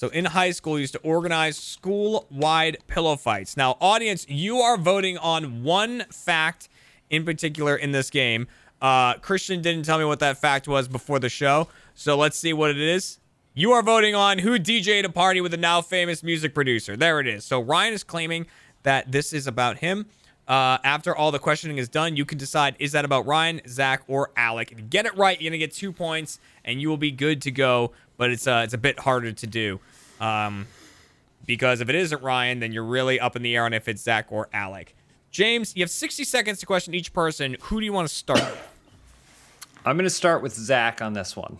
[0.00, 3.54] So in high school, used to organize school-wide pillow fights.
[3.54, 6.70] Now, audience, you are voting on one fact
[7.10, 8.48] in particular in this game.
[8.80, 12.54] Uh, Christian didn't tell me what that fact was before the show, so let's see
[12.54, 13.18] what it is.
[13.52, 16.96] You are voting on who DJ'd a party with a now famous music producer.
[16.96, 17.44] There it is.
[17.44, 18.46] So Ryan is claiming
[18.84, 20.06] that this is about him.
[20.48, 24.02] Uh, after all the questioning is done, you can decide is that about Ryan, Zach,
[24.08, 24.72] or Alec.
[24.72, 27.42] If you get it right, you're gonna get two points, and you will be good
[27.42, 27.92] to go.
[28.16, 29.78] But it's uh, it's a bit harder to do,
[30.20, 30.66] um,
[31.46, 34.02] because if it isn't Ryan, then you're really up in the air on if it's
[34.02, 34.94] Zach or Alec.
[35.30, 37.56] James, you have 60 seconds to question each person.
[37.62, 38.40] Who do you want to start?
[38.40, 38.68] with?
[39.84, 41.58] I'm going to start with Zach on this one.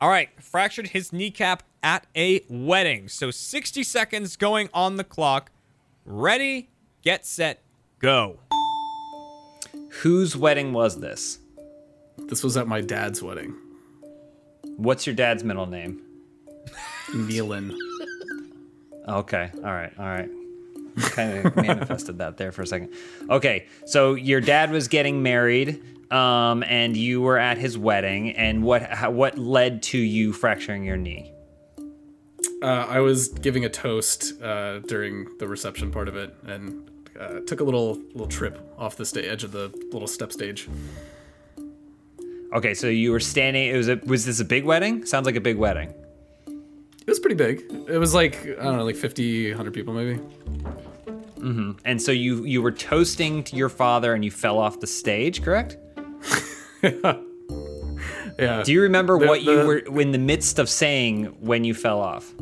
[0.00, 3.08] All right, fractured his kneecap at a wedding.
[3.08, 5.50] So 60 seconds going on the clock.
[6.04, 6.70] Ready,
[7.02, 7.62] get set,
[7.98, 8.38] go.
[10.00, 11.38] Whose wedding was this?
[12.18, 13.54] This was at my dad's wedding.
[14.76, 16.02] What's your dad's middle name?
[17.12, 17.76] Nealon.
[19.08, 19.50] Okay.
[19.56, 19.92] All right.
[19.98, 20.28] All right.
[20.96, 22.92] kind of manifested that there for a second.
[23.28, 23.66] Okay.
[23.86, 25.82] So your dad was getting married,
[26.12, 28.30] um, and you were at his wedding.
[28.32, 31.32] And what how, what led to you fracturing your knee?
[32.62, 36.88] Uh, I was giving a toast uh, during the reception part of it and
[37.18, 40.68] uh, took a little little trip off the sta- edge of the little step stage.
[42.54, 43.68] Okay, so you were standing.
[43.68, 43.96] It was a.
[44.04, 45.06] Was this a big wedding?
[45.06, 45.92] Sounds like a big wedding.
[47.02, 47.64] It was pretty big.
[47.88, 50.20] It was like I don't know, like 50, 100 people maybe.
[51.84, 55.42] And so you you were toasting to your father, and you fell off the stage.
[55.42, 55.76] Correct?
[58.38, 58.62] Yeah.
[58.64, 62.00] Do you remember The- what you were in the midst of saying when you fell
[62.00, 62.32] off?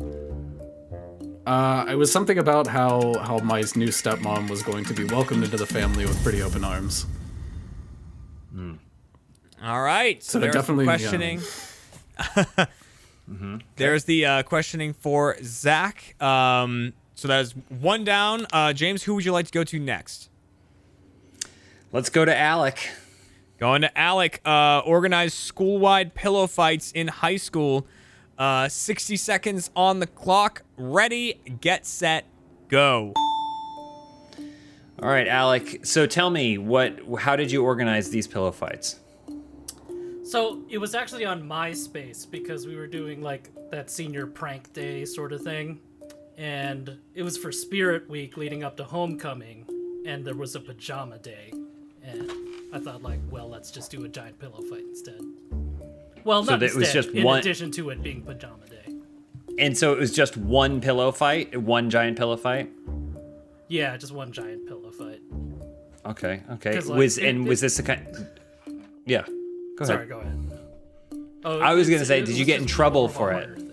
[1.45, 5.43] Uh, it was something about how how my new stepmom was going to be welcomed
[5.43, 7.05] into the family with pretty open arms.
[9.63, 10.23] All right.
[10.23, 11.41] So So there's definitely, questioning.
[12.37, 12.45] yeah.
[13.31, 13.57] questioning.
[13.77, 16.21] There's the uh, questioning for Zach.
[16.21, 18.47] Um, so that is one down.
[18.51, 20.29] Uh, James, who would you like to go to next?
[21.91, 22.89] Let's go to Alec.
[23.59, 24.41] Going to Alec.
[24.45, 27.85] Uh, organized school-wide pillow fights in high school.
[28.37, 30.63] Uh, 60 seconds on the clock.
[30.77, 32.25] Ready, get set,
[32.69, 33.13] go.
[35.01, 35.85] All right, Alec.
[35.85, 36.99] So tell me what?
[37.19, 38.99] How did you organize these pillow fights?
[40.31, 45.03] So it was actually on MySpace because we were doing like that senior prank day
[45.03, 45.81] sort of thing.
[46.37, 49.65] And it was for Spirit Week leading up to homecoming.
[50.05, 51.51] And there was a pajama day.
[52.01, 52.31] And
[52.73, 55.19] I thought, like, well, let's just do a giant pillow fight instead.
[56.23, 58.95] Well, So not it was instead, just in one- addition to it being pajama day.
[59.59, 62.71] And so it was just one pillow fight, one giant pillow fight.
[63.67, 65.19] Yeah, just one giant pillow fight.
[66.05, 66.79] Okay, okay.
[66.79, 68.07] like, was it- and was this the kind?
[69.05, 69.25] Yeah.
[69.77, 70.09] Go Sorry, ahead.
[70.09, 70.37] go ahead.
[71.43, 73.55] Oh, I was gonna say, did you get in trouble more of a for it?
[73.57, 73.71] thing.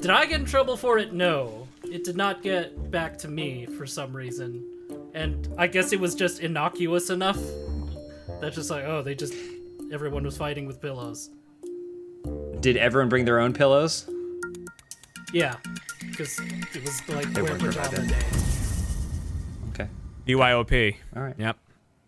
[0.00, 1.12] Did I get in trouble for it?
[1.12, 1.66] No.
[1.84, 4.64] It did not get back to me for some reason.
[5.14, 7.38] And I guess it was just innocuous enough.
[8.40, 9.34] That's just like, oh, they just.
[9.92, 11.30] Everyone was fighting with pillows.
[12.60, 14.08] Did everyone bring their own pillows?
[15.32, 15.56] Yeah.
[16.10, 16.38] Because
[16.74, 18.08] it was like wear weren't pajama provided.
[18.08, 18.26] day.
[19.70, 19.88] Okay.
[20.26, 20.96] BYOP.
[21.16, 21.34] All right.
[21.36, 21.58] Yep.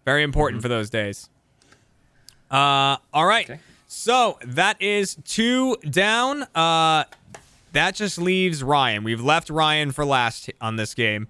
[0.04, 1.28] Very important for those days.
[2.54, 3.50] Uh, all right.
[3.50, 3.60] Okay.
[3.88, 6.44] So that is two down.
[6.54, 7.04] Uh,
[7.72, 9.02] that just leaves Ryan.
[9.02, 11.26] We've left Ryan for last on this game.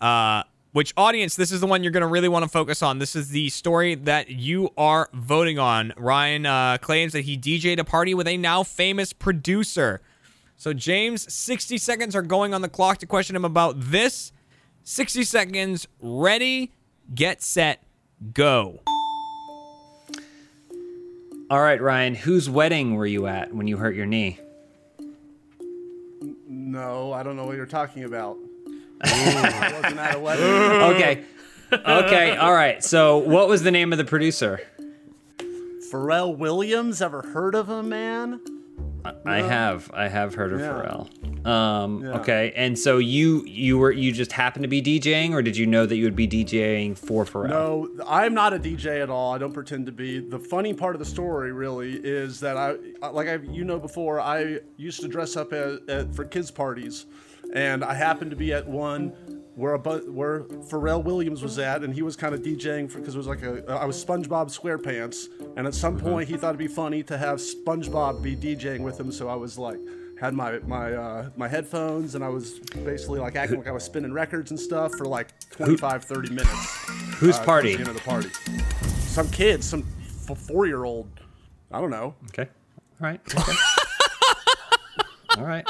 [0.00, 0.42] Uh,
[0.72, 1.36] which audience?
[1.36, 2.98] This is the one you're going to really want to focus on.
[2.98, 5.92] This is the story that you are voting on.
[5.96, 10.00] Ryan uh, claims that he DJ'd a party with a now famous producer.
[10.56, 14.32] So James, 60 seconds are going on the clock to question him about this.
[14.82, 15.86] 60 seconds.
[16.00, 16.72] Ready,
[17.14, 17.84] get set,
[18.34, 18.80] go.
[21.48, 22.14] All right, Ryan.
[22.14, 24.40] Whose wedding were you at when you hurt your knee?
[26.48, 28.36] No, I don't know what you're talking about.
[29.02, 30.44] I wasn't at a wedding.
[30.44, 31.24] Okay.
[31.72, 32.36] Okay.
[32.36, 32.82] All right.
[32.82, 34.60] So, what was the name of the producer?
[35.92, 38.40] Pharrell Williams, ever heard of him, man?
[39.24, 39.90] I have.
[39.94, 40.68] I have heard of Yeah.
[40.68, 41.46] Pharrell.
[41.46, 42.18] Um, Yeah.
[42.20, 42.52] Okay.
[42.56, 45.86] And so you you were you just happened to be DJing, or did you know
[45.86, 47.48] that you would be DJing for Pharrell?
[47.50, 49.32] No, I'm not a DJ at all.
[49.34, 50.18] I don't pretend to be.
[50.20, 52.76] The funny part of the story really is that I,
[53.10, 57.06] like I, you know, before I used to dress up at, at, for kids parties,
[57.54, 59.12] and I happened to be at one
[59.56, 60.40] where a bu- where
[60.70, 63.64] Pharrell Williams was at, and he was kind of DJing because it was like a
[63.68, 65.26] I was SpongeBob SquarePants,
[65.56, 69.00] and at some point he thought it'd be funny to have SpongeBob be DJing with
[69.00, 69.78] him, so I was like.
[70.18, 73.84] Had my my uh, my headphones and I was basically like acting like I was
[73.84, 76.86] spinning records and stuff for like 25, 30 minutes.
[77.18, 77.74] Whose uh, party?
[77.74, 78.30] The end of the party.
[79.00, 79.84] Some kid, some
[80.30, 81.06] f- four-year-old.
[81.70, 82.14] I don't know.
[82.28, 82.48] Okay.
[82.98, 83.20] All right.
[83.38, 83.52] Okay.
[85.36, 85.66] All right.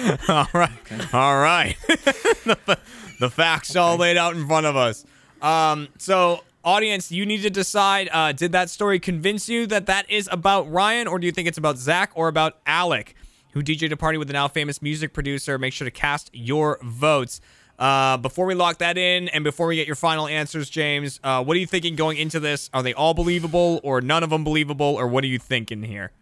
[0.28, 1.14] All right.
[1.14, 1.76] All right.
[1.88, 2.78] the,
[3.18, 5.04] the facts all laid out in front of us.
[5.42, 10.10] Um, so, audience, you need to decide uh, did that story convince you that that
[10.10, 13.14] is about Ryan, or do you think it's about Zach or about Alec,
[13.52, 15.58] who DJ'd a party with a now famous music producer?
[15.58, 17.40] Make sure to cast your votes.
[17.78, 21.42] Uh, before we lock that in and before we get your final answers, James, uh,
[21.42, 22.68] what are you thinking going into this?
[22.72, 26.12] Are they all believable or none of them believable, or what are you thinking here?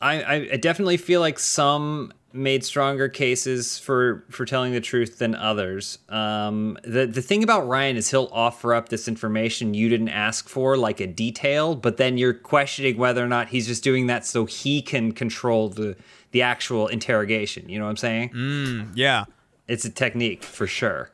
[0.00, 5.34] I I definitely feel like some made stronger cases for for telling the truth than
[5.34, 5.98] others.
[6.08, 10.48] Um, the the thing about Ryan is he'll offer up this information you didn't ask
[10.48, 14.24] for, like a detail, but then you're questioning whether or not he's just doing that
[14.26, 15.96] so he can control the
[16.30, 17.68] the actual interrogation.
[17.68, 18.30] You know what I'm saying?
[18.30, 19.24] Mm, Yeah.
[19.68, 21.10] It's a technique for sure.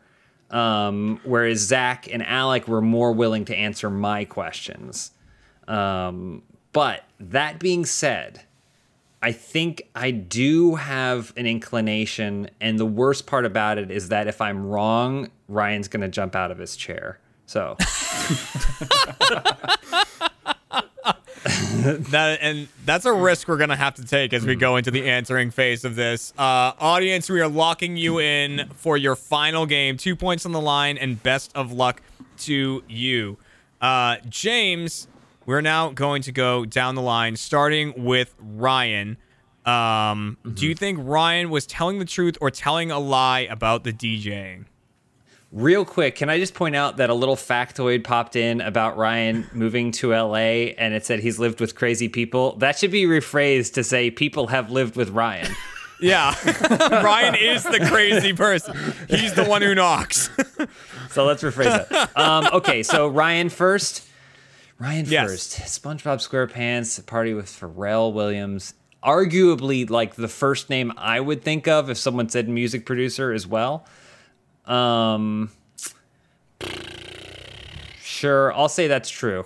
[0.51, 5.11] Um, whereas Zach and Alec were more willing to answer my questions.
[5.69, 6.43] Um,
[6.73, 8.43] but that being said,
[9.21, 14.29] I think I do have an inclination, and the worst part about it is that
[14.29, 17.19] if I'm wrong, Ryan's gonna jump out of his chair.
[17.47, 17.77] So
[21.79, 25.09] that and that's a risk we're gonna have to take as we go into the
[25.09, 26.33] answering phase of this.
[26.39, 29.97] Uh, audience, we are locking you in for your final game.
[29.97, 32.03] Two points on the line, and best of luck
[32.41, 33.37] to you,
[33.81, 35.09] uh, James.
[35.49, 39.17] We're now going to go down the line, starting with Ryan.
[39.65, 43.91] Um, Do you think Ryan was telling the truth or telling a lie about the
[43.91, 44.67] DJing?
[45.51, 49.47] Real quick, can I just point out that a little factoid popped in about Ryan
[49.55, 52.55] moving to LA and it said he's lived with crazy people?
[52.57, 55.51] That should be rephrased to say people have lived with Ryan.
[56.01, 56.33] Yeah,
[57.03, 58.77] Ryan is the crazy person.
[59.09, 60.31] He's the one who knocks.
[61.11, 62.17] So let's rephrase it.
[62.17, 64.08] Um, okay, so Ryan first.
[64.79, 65.29] Ryan Yes.
[65.31, 65.51] first.
[65.83, 68.75] SpongeBob SquarePants, Party with Pharrell Williams.
[69.03, 73.47] Arguably, like the first name I would think of if someone said music producer as
[73.47, 73.87] well.
[74.67, 75.51] Um,
[78.01, 79.45] sure, I'll say that's true.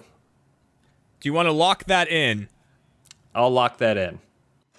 [1.20, 2.48] Do you want to lock that in?
[3.34, 4.18] I'll lock that in.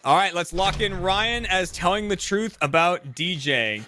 [0.03, 3.83] All right, let's lock in Ryan as telling the truth about DJ.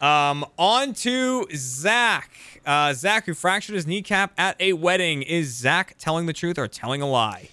[0.00, 2.30] Um, on to Zach.
[2.70, 5.22] Uh, Zach, who fractured his kneecap at a wedding.
[5.22, 7.48] Is Zach telling the truth or telling a lie?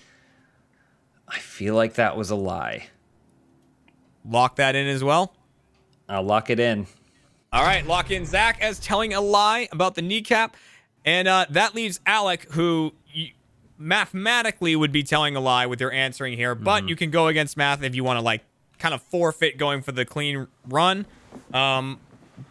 [1.27, 2.89] I feel like that was a lie.
[4.23, 5.33] Lock that in as well.
[6.07, 6.85] I'll lock it in.
[7.51, 10.55] All right, lock in Zach as telling a lie about the kneecap.
[11.03, 12.93] And uh, that leaves Alec, who
[13.79, 17.57] mathematically would be telling a lie with your answering here, but you can go against
[17.57, 18.43] math if you want to, like,
[18.77, 21.07] kind of forfeit going for the clean run.
[21.55, 22.01] Um,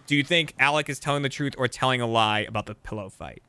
[0.07, 3.09] do you think Alec is telling the truth or telling a lie about the pillow
[3.09, 3.43] fight?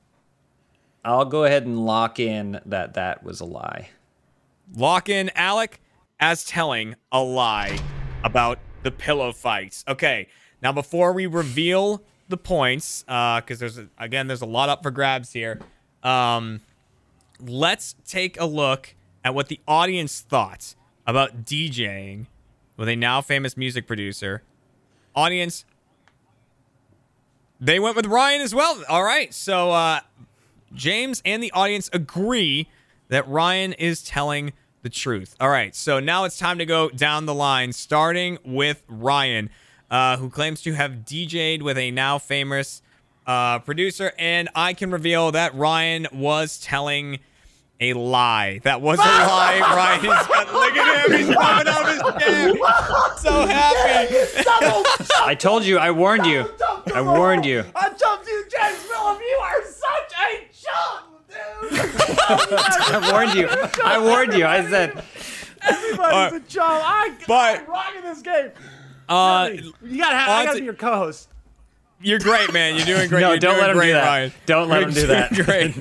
[1.03, 3.89] I'll go ahead and lock in that that was a lie.
[4.75, 5.81] Lock in Alec
[6.19, 7.79] as telling a lie
[8.23, 9.85] about the pillow fights.
[9.87, 10.27] Okay,
[10.61, 14.91] now before we reveal the points, because there's a, again there's a lot up for
[14.91, 15.59] grabs here.
[16.03, 16.61] Um,
[17.39, 20.75] let's take a look at what the audience thought
[21.05, 22.25] about DJing
[22.75, 24.43] with a now famous music producer.
[25.15, 25.65] Audience,
[27.59, 28.83] they went with Ryan as well.
[28.89, 29.99] All right, so uh,
[30.73, 32.69] James and the audience agree
[33.09, 34.53] that Ryan is telling
[34.83, 35.35] the truth.
[35.39, 39.49] All right, so now it's time to go down the line, starting with Ryan,
[39.89, 42.81] uh, who claims to have DJ'd with a now famous
[43.25, 47.19] uh, producer, and I can reveal that Ryan was telling
[47.79, 48.59] a lie.
[48.63, 49.59] That was a lie.
[49.75, 51.17] Ryan's got, look at him.
[51.17, 52.53] He's coming out of his chair.
[53.17, 54.17] So happy.
[55.23, 55.77] I told you.
[55.77, 56.49] I warned you.
[56.93, 57.63] I warned you.
[57.75, 59.19] I jumped you, James Phillip.
[59.19, 61.79] You are such a chump, dude.
[62.99, 63.47] I warned you.
[63.83, 64.45] I warned you.
[64.45, 65.03] I said.
[65.61, 66.83] Everybody's a chump.
[66.83, 68.51] I, but- I'm rocking this game.
[69.09, 69.49] Uh,
[69.83, 70.29] You gotta have.
[70.29, 71.29] I gotta to- be your co-host.
[72.01, 72.75] You're great, man.
[72.75, 73.21] You're doing great.
[73.21, 74.05] No, You're don't let him do that.
[74.05, 74.33] Ryan.
[74.45, 75.33] Don't let him do that.
[75.33, 75.75] Great.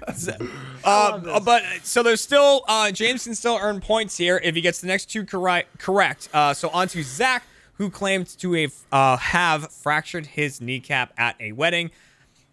[0.82, 4.62] Um, uh, but so there's still uh, James can still earn points here if he
[4.62, 5.78] gets the next two correct.
[5.78, 6.30] Correct.
[6.32, 7.42] Uh, so on to Zach,
[7.74, 11.90] who claimed to have, uh, have fractured his kneecap at a wedding.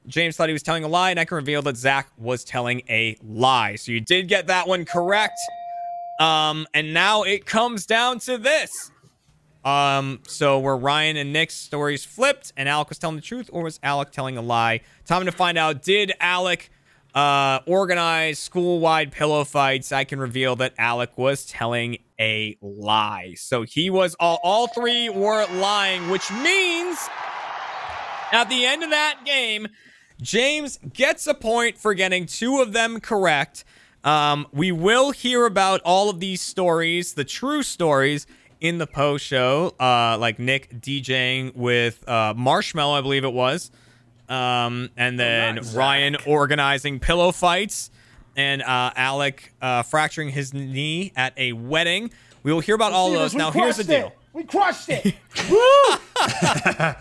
[0.07, 2.81] James thought he was telling a lie, and I can reveal that Zach was telling
[2.89, 3.75] a lie.
[3.75, 5.39] So you did get that one correct.
[6.19, 8.91] Um, and now it comes down to this.
[9.65, 13.63] Um, so were Ryan and Nick's stories flipped and Alec was telling the truth, or
[13.63, 14.81] was Alec telling a lie?
[15.05, 15.83] Time to find out.
[15.83, 16.69] Did Alec
[17.13, 19.91] uh, organize school-wide pillow fights?
[19.91, 23.33] I can reveal that Alec was telling a lie.
[23.35, 27.09] So he was all, all three were lying, which means
[28.31, 29.67] at the end of that game,
[30.21, 33.65] James gets a point for getting two of them correct.
[34.03, 38.25] Um, we will hear about all of these stories, the true stories,
[38.59, 43.71] in the post show, uh, like Nick DJing with uh, Marshmello, I believe it was,
[44.29, 47.91] um, and then Ryan organizing pillow fights,
[48.35, 52.11] and uh, Alec uh, fracturing his knee at a wedding.
[52.43, 53.33] We will hear about all of those.
[53.37, 54.01] Now, here's the crushed it.
[54.01, 54.13] deal.
[54.33, 55.15] We crushed it.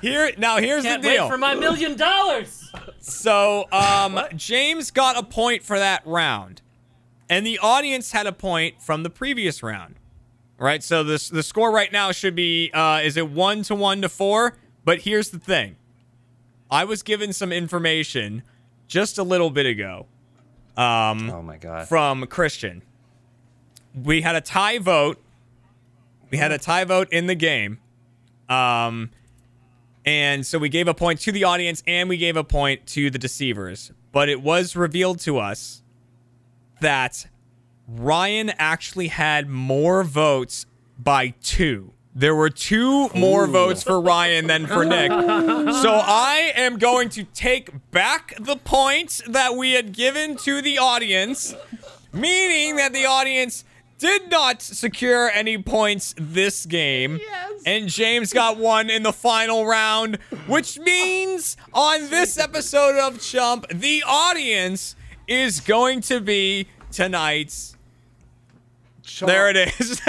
[0.00, 1.24] Here, now here's Can't the deal.
[1.24, 2.70] wait for my million dollars.
[3.00, 6.62] So, um, James got a point for that round,
[7.28, 9.96] and the audience had a point from the previous round.
[10.59, 10.82] Right.
[10.82, 14.09] So this the score right now should be uh, is it one to one to
[14.09, 14.57] four?
[14.84, 15.76] But here's the thing,
[16.70, 18.42] I was given some information
[18.86, 20.07] just a little bit ago
[20.76, 21.88] um, Oh my god.
[21.88, 22.82] from Christian.
[24.00, 25.20] We had a tie vote.
[26.30, 27.78] We had a tie vote in the game.
[28.48, 29.11] Um,
[30.04, 33.11] and so we gave a point to the audience and we gave a point to
[33.11, 33.90] the deceivers.
[34.12, 35.82] But it was revealed to us
[36.80, 37.26] that
[37.87, 40.66] Ryan actually had more votes
[40.99, 41.93] by two.
[42.14, 45.11] There were two more votes for Ryan than for Nick.
[45.82, 50.78] So I am going to take back the points that we had given to the
[50.78, 51.55] audience
[52.16, 53.64] meaning that the audience
[53.99, 57.18] did not secure any points this game.
[57.20, 57.62] Yes.
[57.64, 60.16] And James got one in the final round,
[60.47, 67.75] which means on this episode of Chump, the audience is going to be tonight's.
[69.26, 70.00] There it is.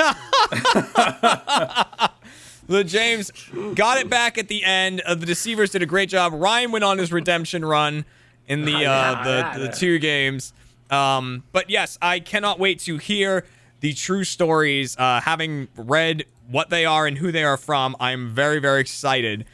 [2.67, 3.31] the James
[3.75, 5.01] got it back at the end.
[5.01, 6.33] Uh, the Deceivers did a great job.
[6.33, 8.05] Ryan went on his redemption run
[8.47, 9.23] in the uh,
[9.53, 10.53] the, the two games.
[10.89, 13.45] Um, but yes, I cannot wait to hear
[13.79, 14.97] the true stories.
[14.97, 19.45] Uh, having read what they are and who they are from, I'm very, very excited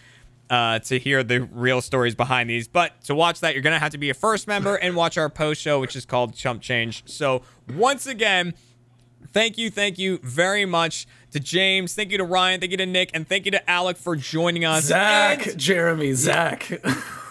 [0.50, 2.68] uh, to hear the real stories behind these.
[2.68, 5.18] But to watch that, you're going to have to be a first member and watch
[5.18, 7.04] our post show, which is called Chump Change.
[7.08, 7.42] So,
[7.76, 8.54] once again,
[9.32, 11.94] thank you, thank you very much to James.
[11.96, 12.60] Thank you to Ryan.
[12.60, 13.12] Thank you to Nick.
[13.14, 14.86] And thank you to Alec for joining us.
[14.86, 16.70] Zach, And- Jeremy, Zach,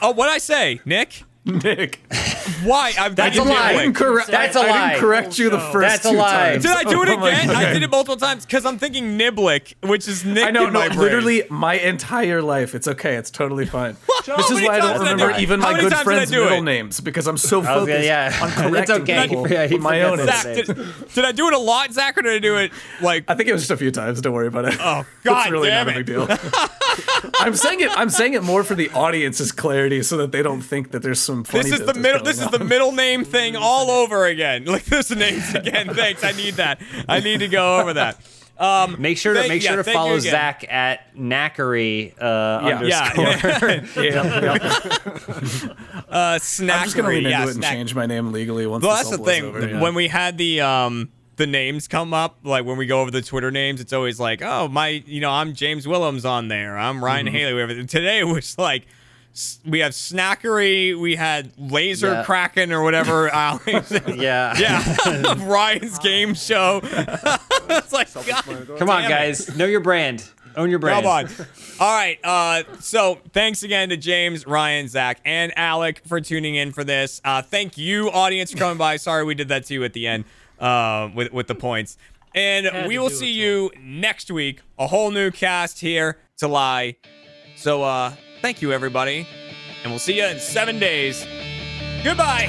[0.01, 1.24] oh, what I say, Nick?
[1.45, 1.99] Nick.
[2.64, 2.93] Why?
[2.99, 3.62] I'm That's thinking a lie.
[3.70, 4.30] I didn't correct.
[4.30, 4.88] That's I, a I lie.
[4.90, 6.30] didn't correct you the first That's a two lie.
[6.53, 6.62] times.
[6.62, 7.51] Did I do it Oh my again?
[7.51, 10.72] I did it multiple times because I'm thinking Niblick, which is Nick I know, in
[10.72, 11.01] no, my brain.
[11.01, 12.76] literally my entire life.
[12.76, 13.16] It's okay.
[13.16, 13.97] It's totally fine.
[14.26, 15.43] How this is many why I times don't did I do remember it?
[15.43, 16.61] even How my many good times did I friends' do middle it?
[16.62, 18.38] names because I'm so was gonna- focused yeah.
[18.40, 18.57] on It's
[18.90, 19.28] correcting okay.
[19.28, 20.18] people Yeah, he with my own.
[20.18, 20.66] forgets Zach, it.
[20.68, 22.70] did, did I do it a lot, Zach, or did I do it
[23.01, 23.24] like?
[23.28, 24.20] I think it was just a few times.
[24.20, 24.74] Don't worry about it.
[24.80, 26.01] Oh, God it's really damn not it.
[26.01, 26.26] a big deal.
[27.34, 27.90] I'm saying it.
[27.90, 31.20] I'm saying it more for the audience's clarity, so that they don't think that there's
[31.20, 31.64] some funny.
[31.70, 32.18] This is the middle.
[32.20, 32.53] going This is on.
[32.53, 34.64] the middle name thing all over again.
[34.72, 35.95] Like this names again.
[35.95, 36.24] Thanks.
[36.24, 36.80] I need that.
[37.09, 38.18] I need to go over that.
[38.59, 40.18] Um, Make sure to Thank- make yeah, sure to follow.
[40.20, 42.78] Zach at Knackery uh, Yeah.
[42.78, 43.24] underscore.
[43.24, 45.72] yeah, Yeah, yeah.
[46.09, 46.70] uh, snackery.
[46.70, 48.84] I'm just gonna lean yeah, into it and change my name legally once.
[48.84, 49.45] Well, this that's the all blows thing.
[49.47, 49.80] Over, yeah.
[49.80, 53.22] When we had the um the names come up, like when we go over the
[53.22, 56.76] Twitter names, it's always like, oh my, you know, I'm James Willems on there.
[56.78, 57.36] I'm Ryan Mm-hmm.
[57.36, 57.52] Haley.
[57.54, 57.84] Whatever.
[57.84, 58.86] Today it was like.
[59.64, 62.22] We have Snackery, we had Laser Yeah.
[62.24, 63.28] Kraken or whatever.
[63.32, 63.90] Alex.
[64.14, 64.54] yeah.
[64.58, 66.80] yeah, Ryan's game show.
[66.82, 68.44] it's like, God,
[68.78, 69.14] Come on, Damn it.
[69.14, 69.56] guys.
[69.56, 70.28] Know your brand.
[70.54, 71.04] Own your brand.
[71.04, 71.28] Come on.
[71.80, 72.18] All right.
[72.22, 77.22] Uh, so thanks again to James, Ryan, Zach, and Alec for tuning in for this.
[77.24, 78.96] Uh, thank you, audience, for coming by.
[78.96, 80.24] Sorry we did that to you at the end
[80.62, 81.98] uh, with with the points.
[82.34, 84.60] And Had we will see to you next week.
[84.78, 86.96] A whole new cast here to lie.
[87.56, 89.26] So uh, thank you, everybody,
[89.82, 91.26] and we'll see you in seven days.
[92.02, 92.48] Goodbye.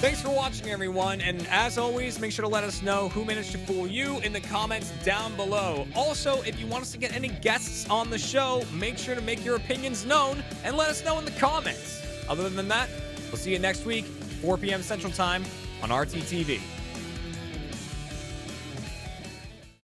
[0.00, 1.20] Thanks for watching, everyone.
[1.20, 4.32] And as always, make sure to let us know who managed to fool you in
[4.32, 5.86] the comments down below.
[5.94, 9.20] Also, if you want us to get any guests on the show, make sure to
[9.20, 12.02] make your opinions known and let us know in the comments.
[12.30, 12.88] Other than that,
[13.30, 14.80] we'll see you next week, 4 p.m.
[14.80, 15.44] Central Time
[15.82, 16.60] on RTTV.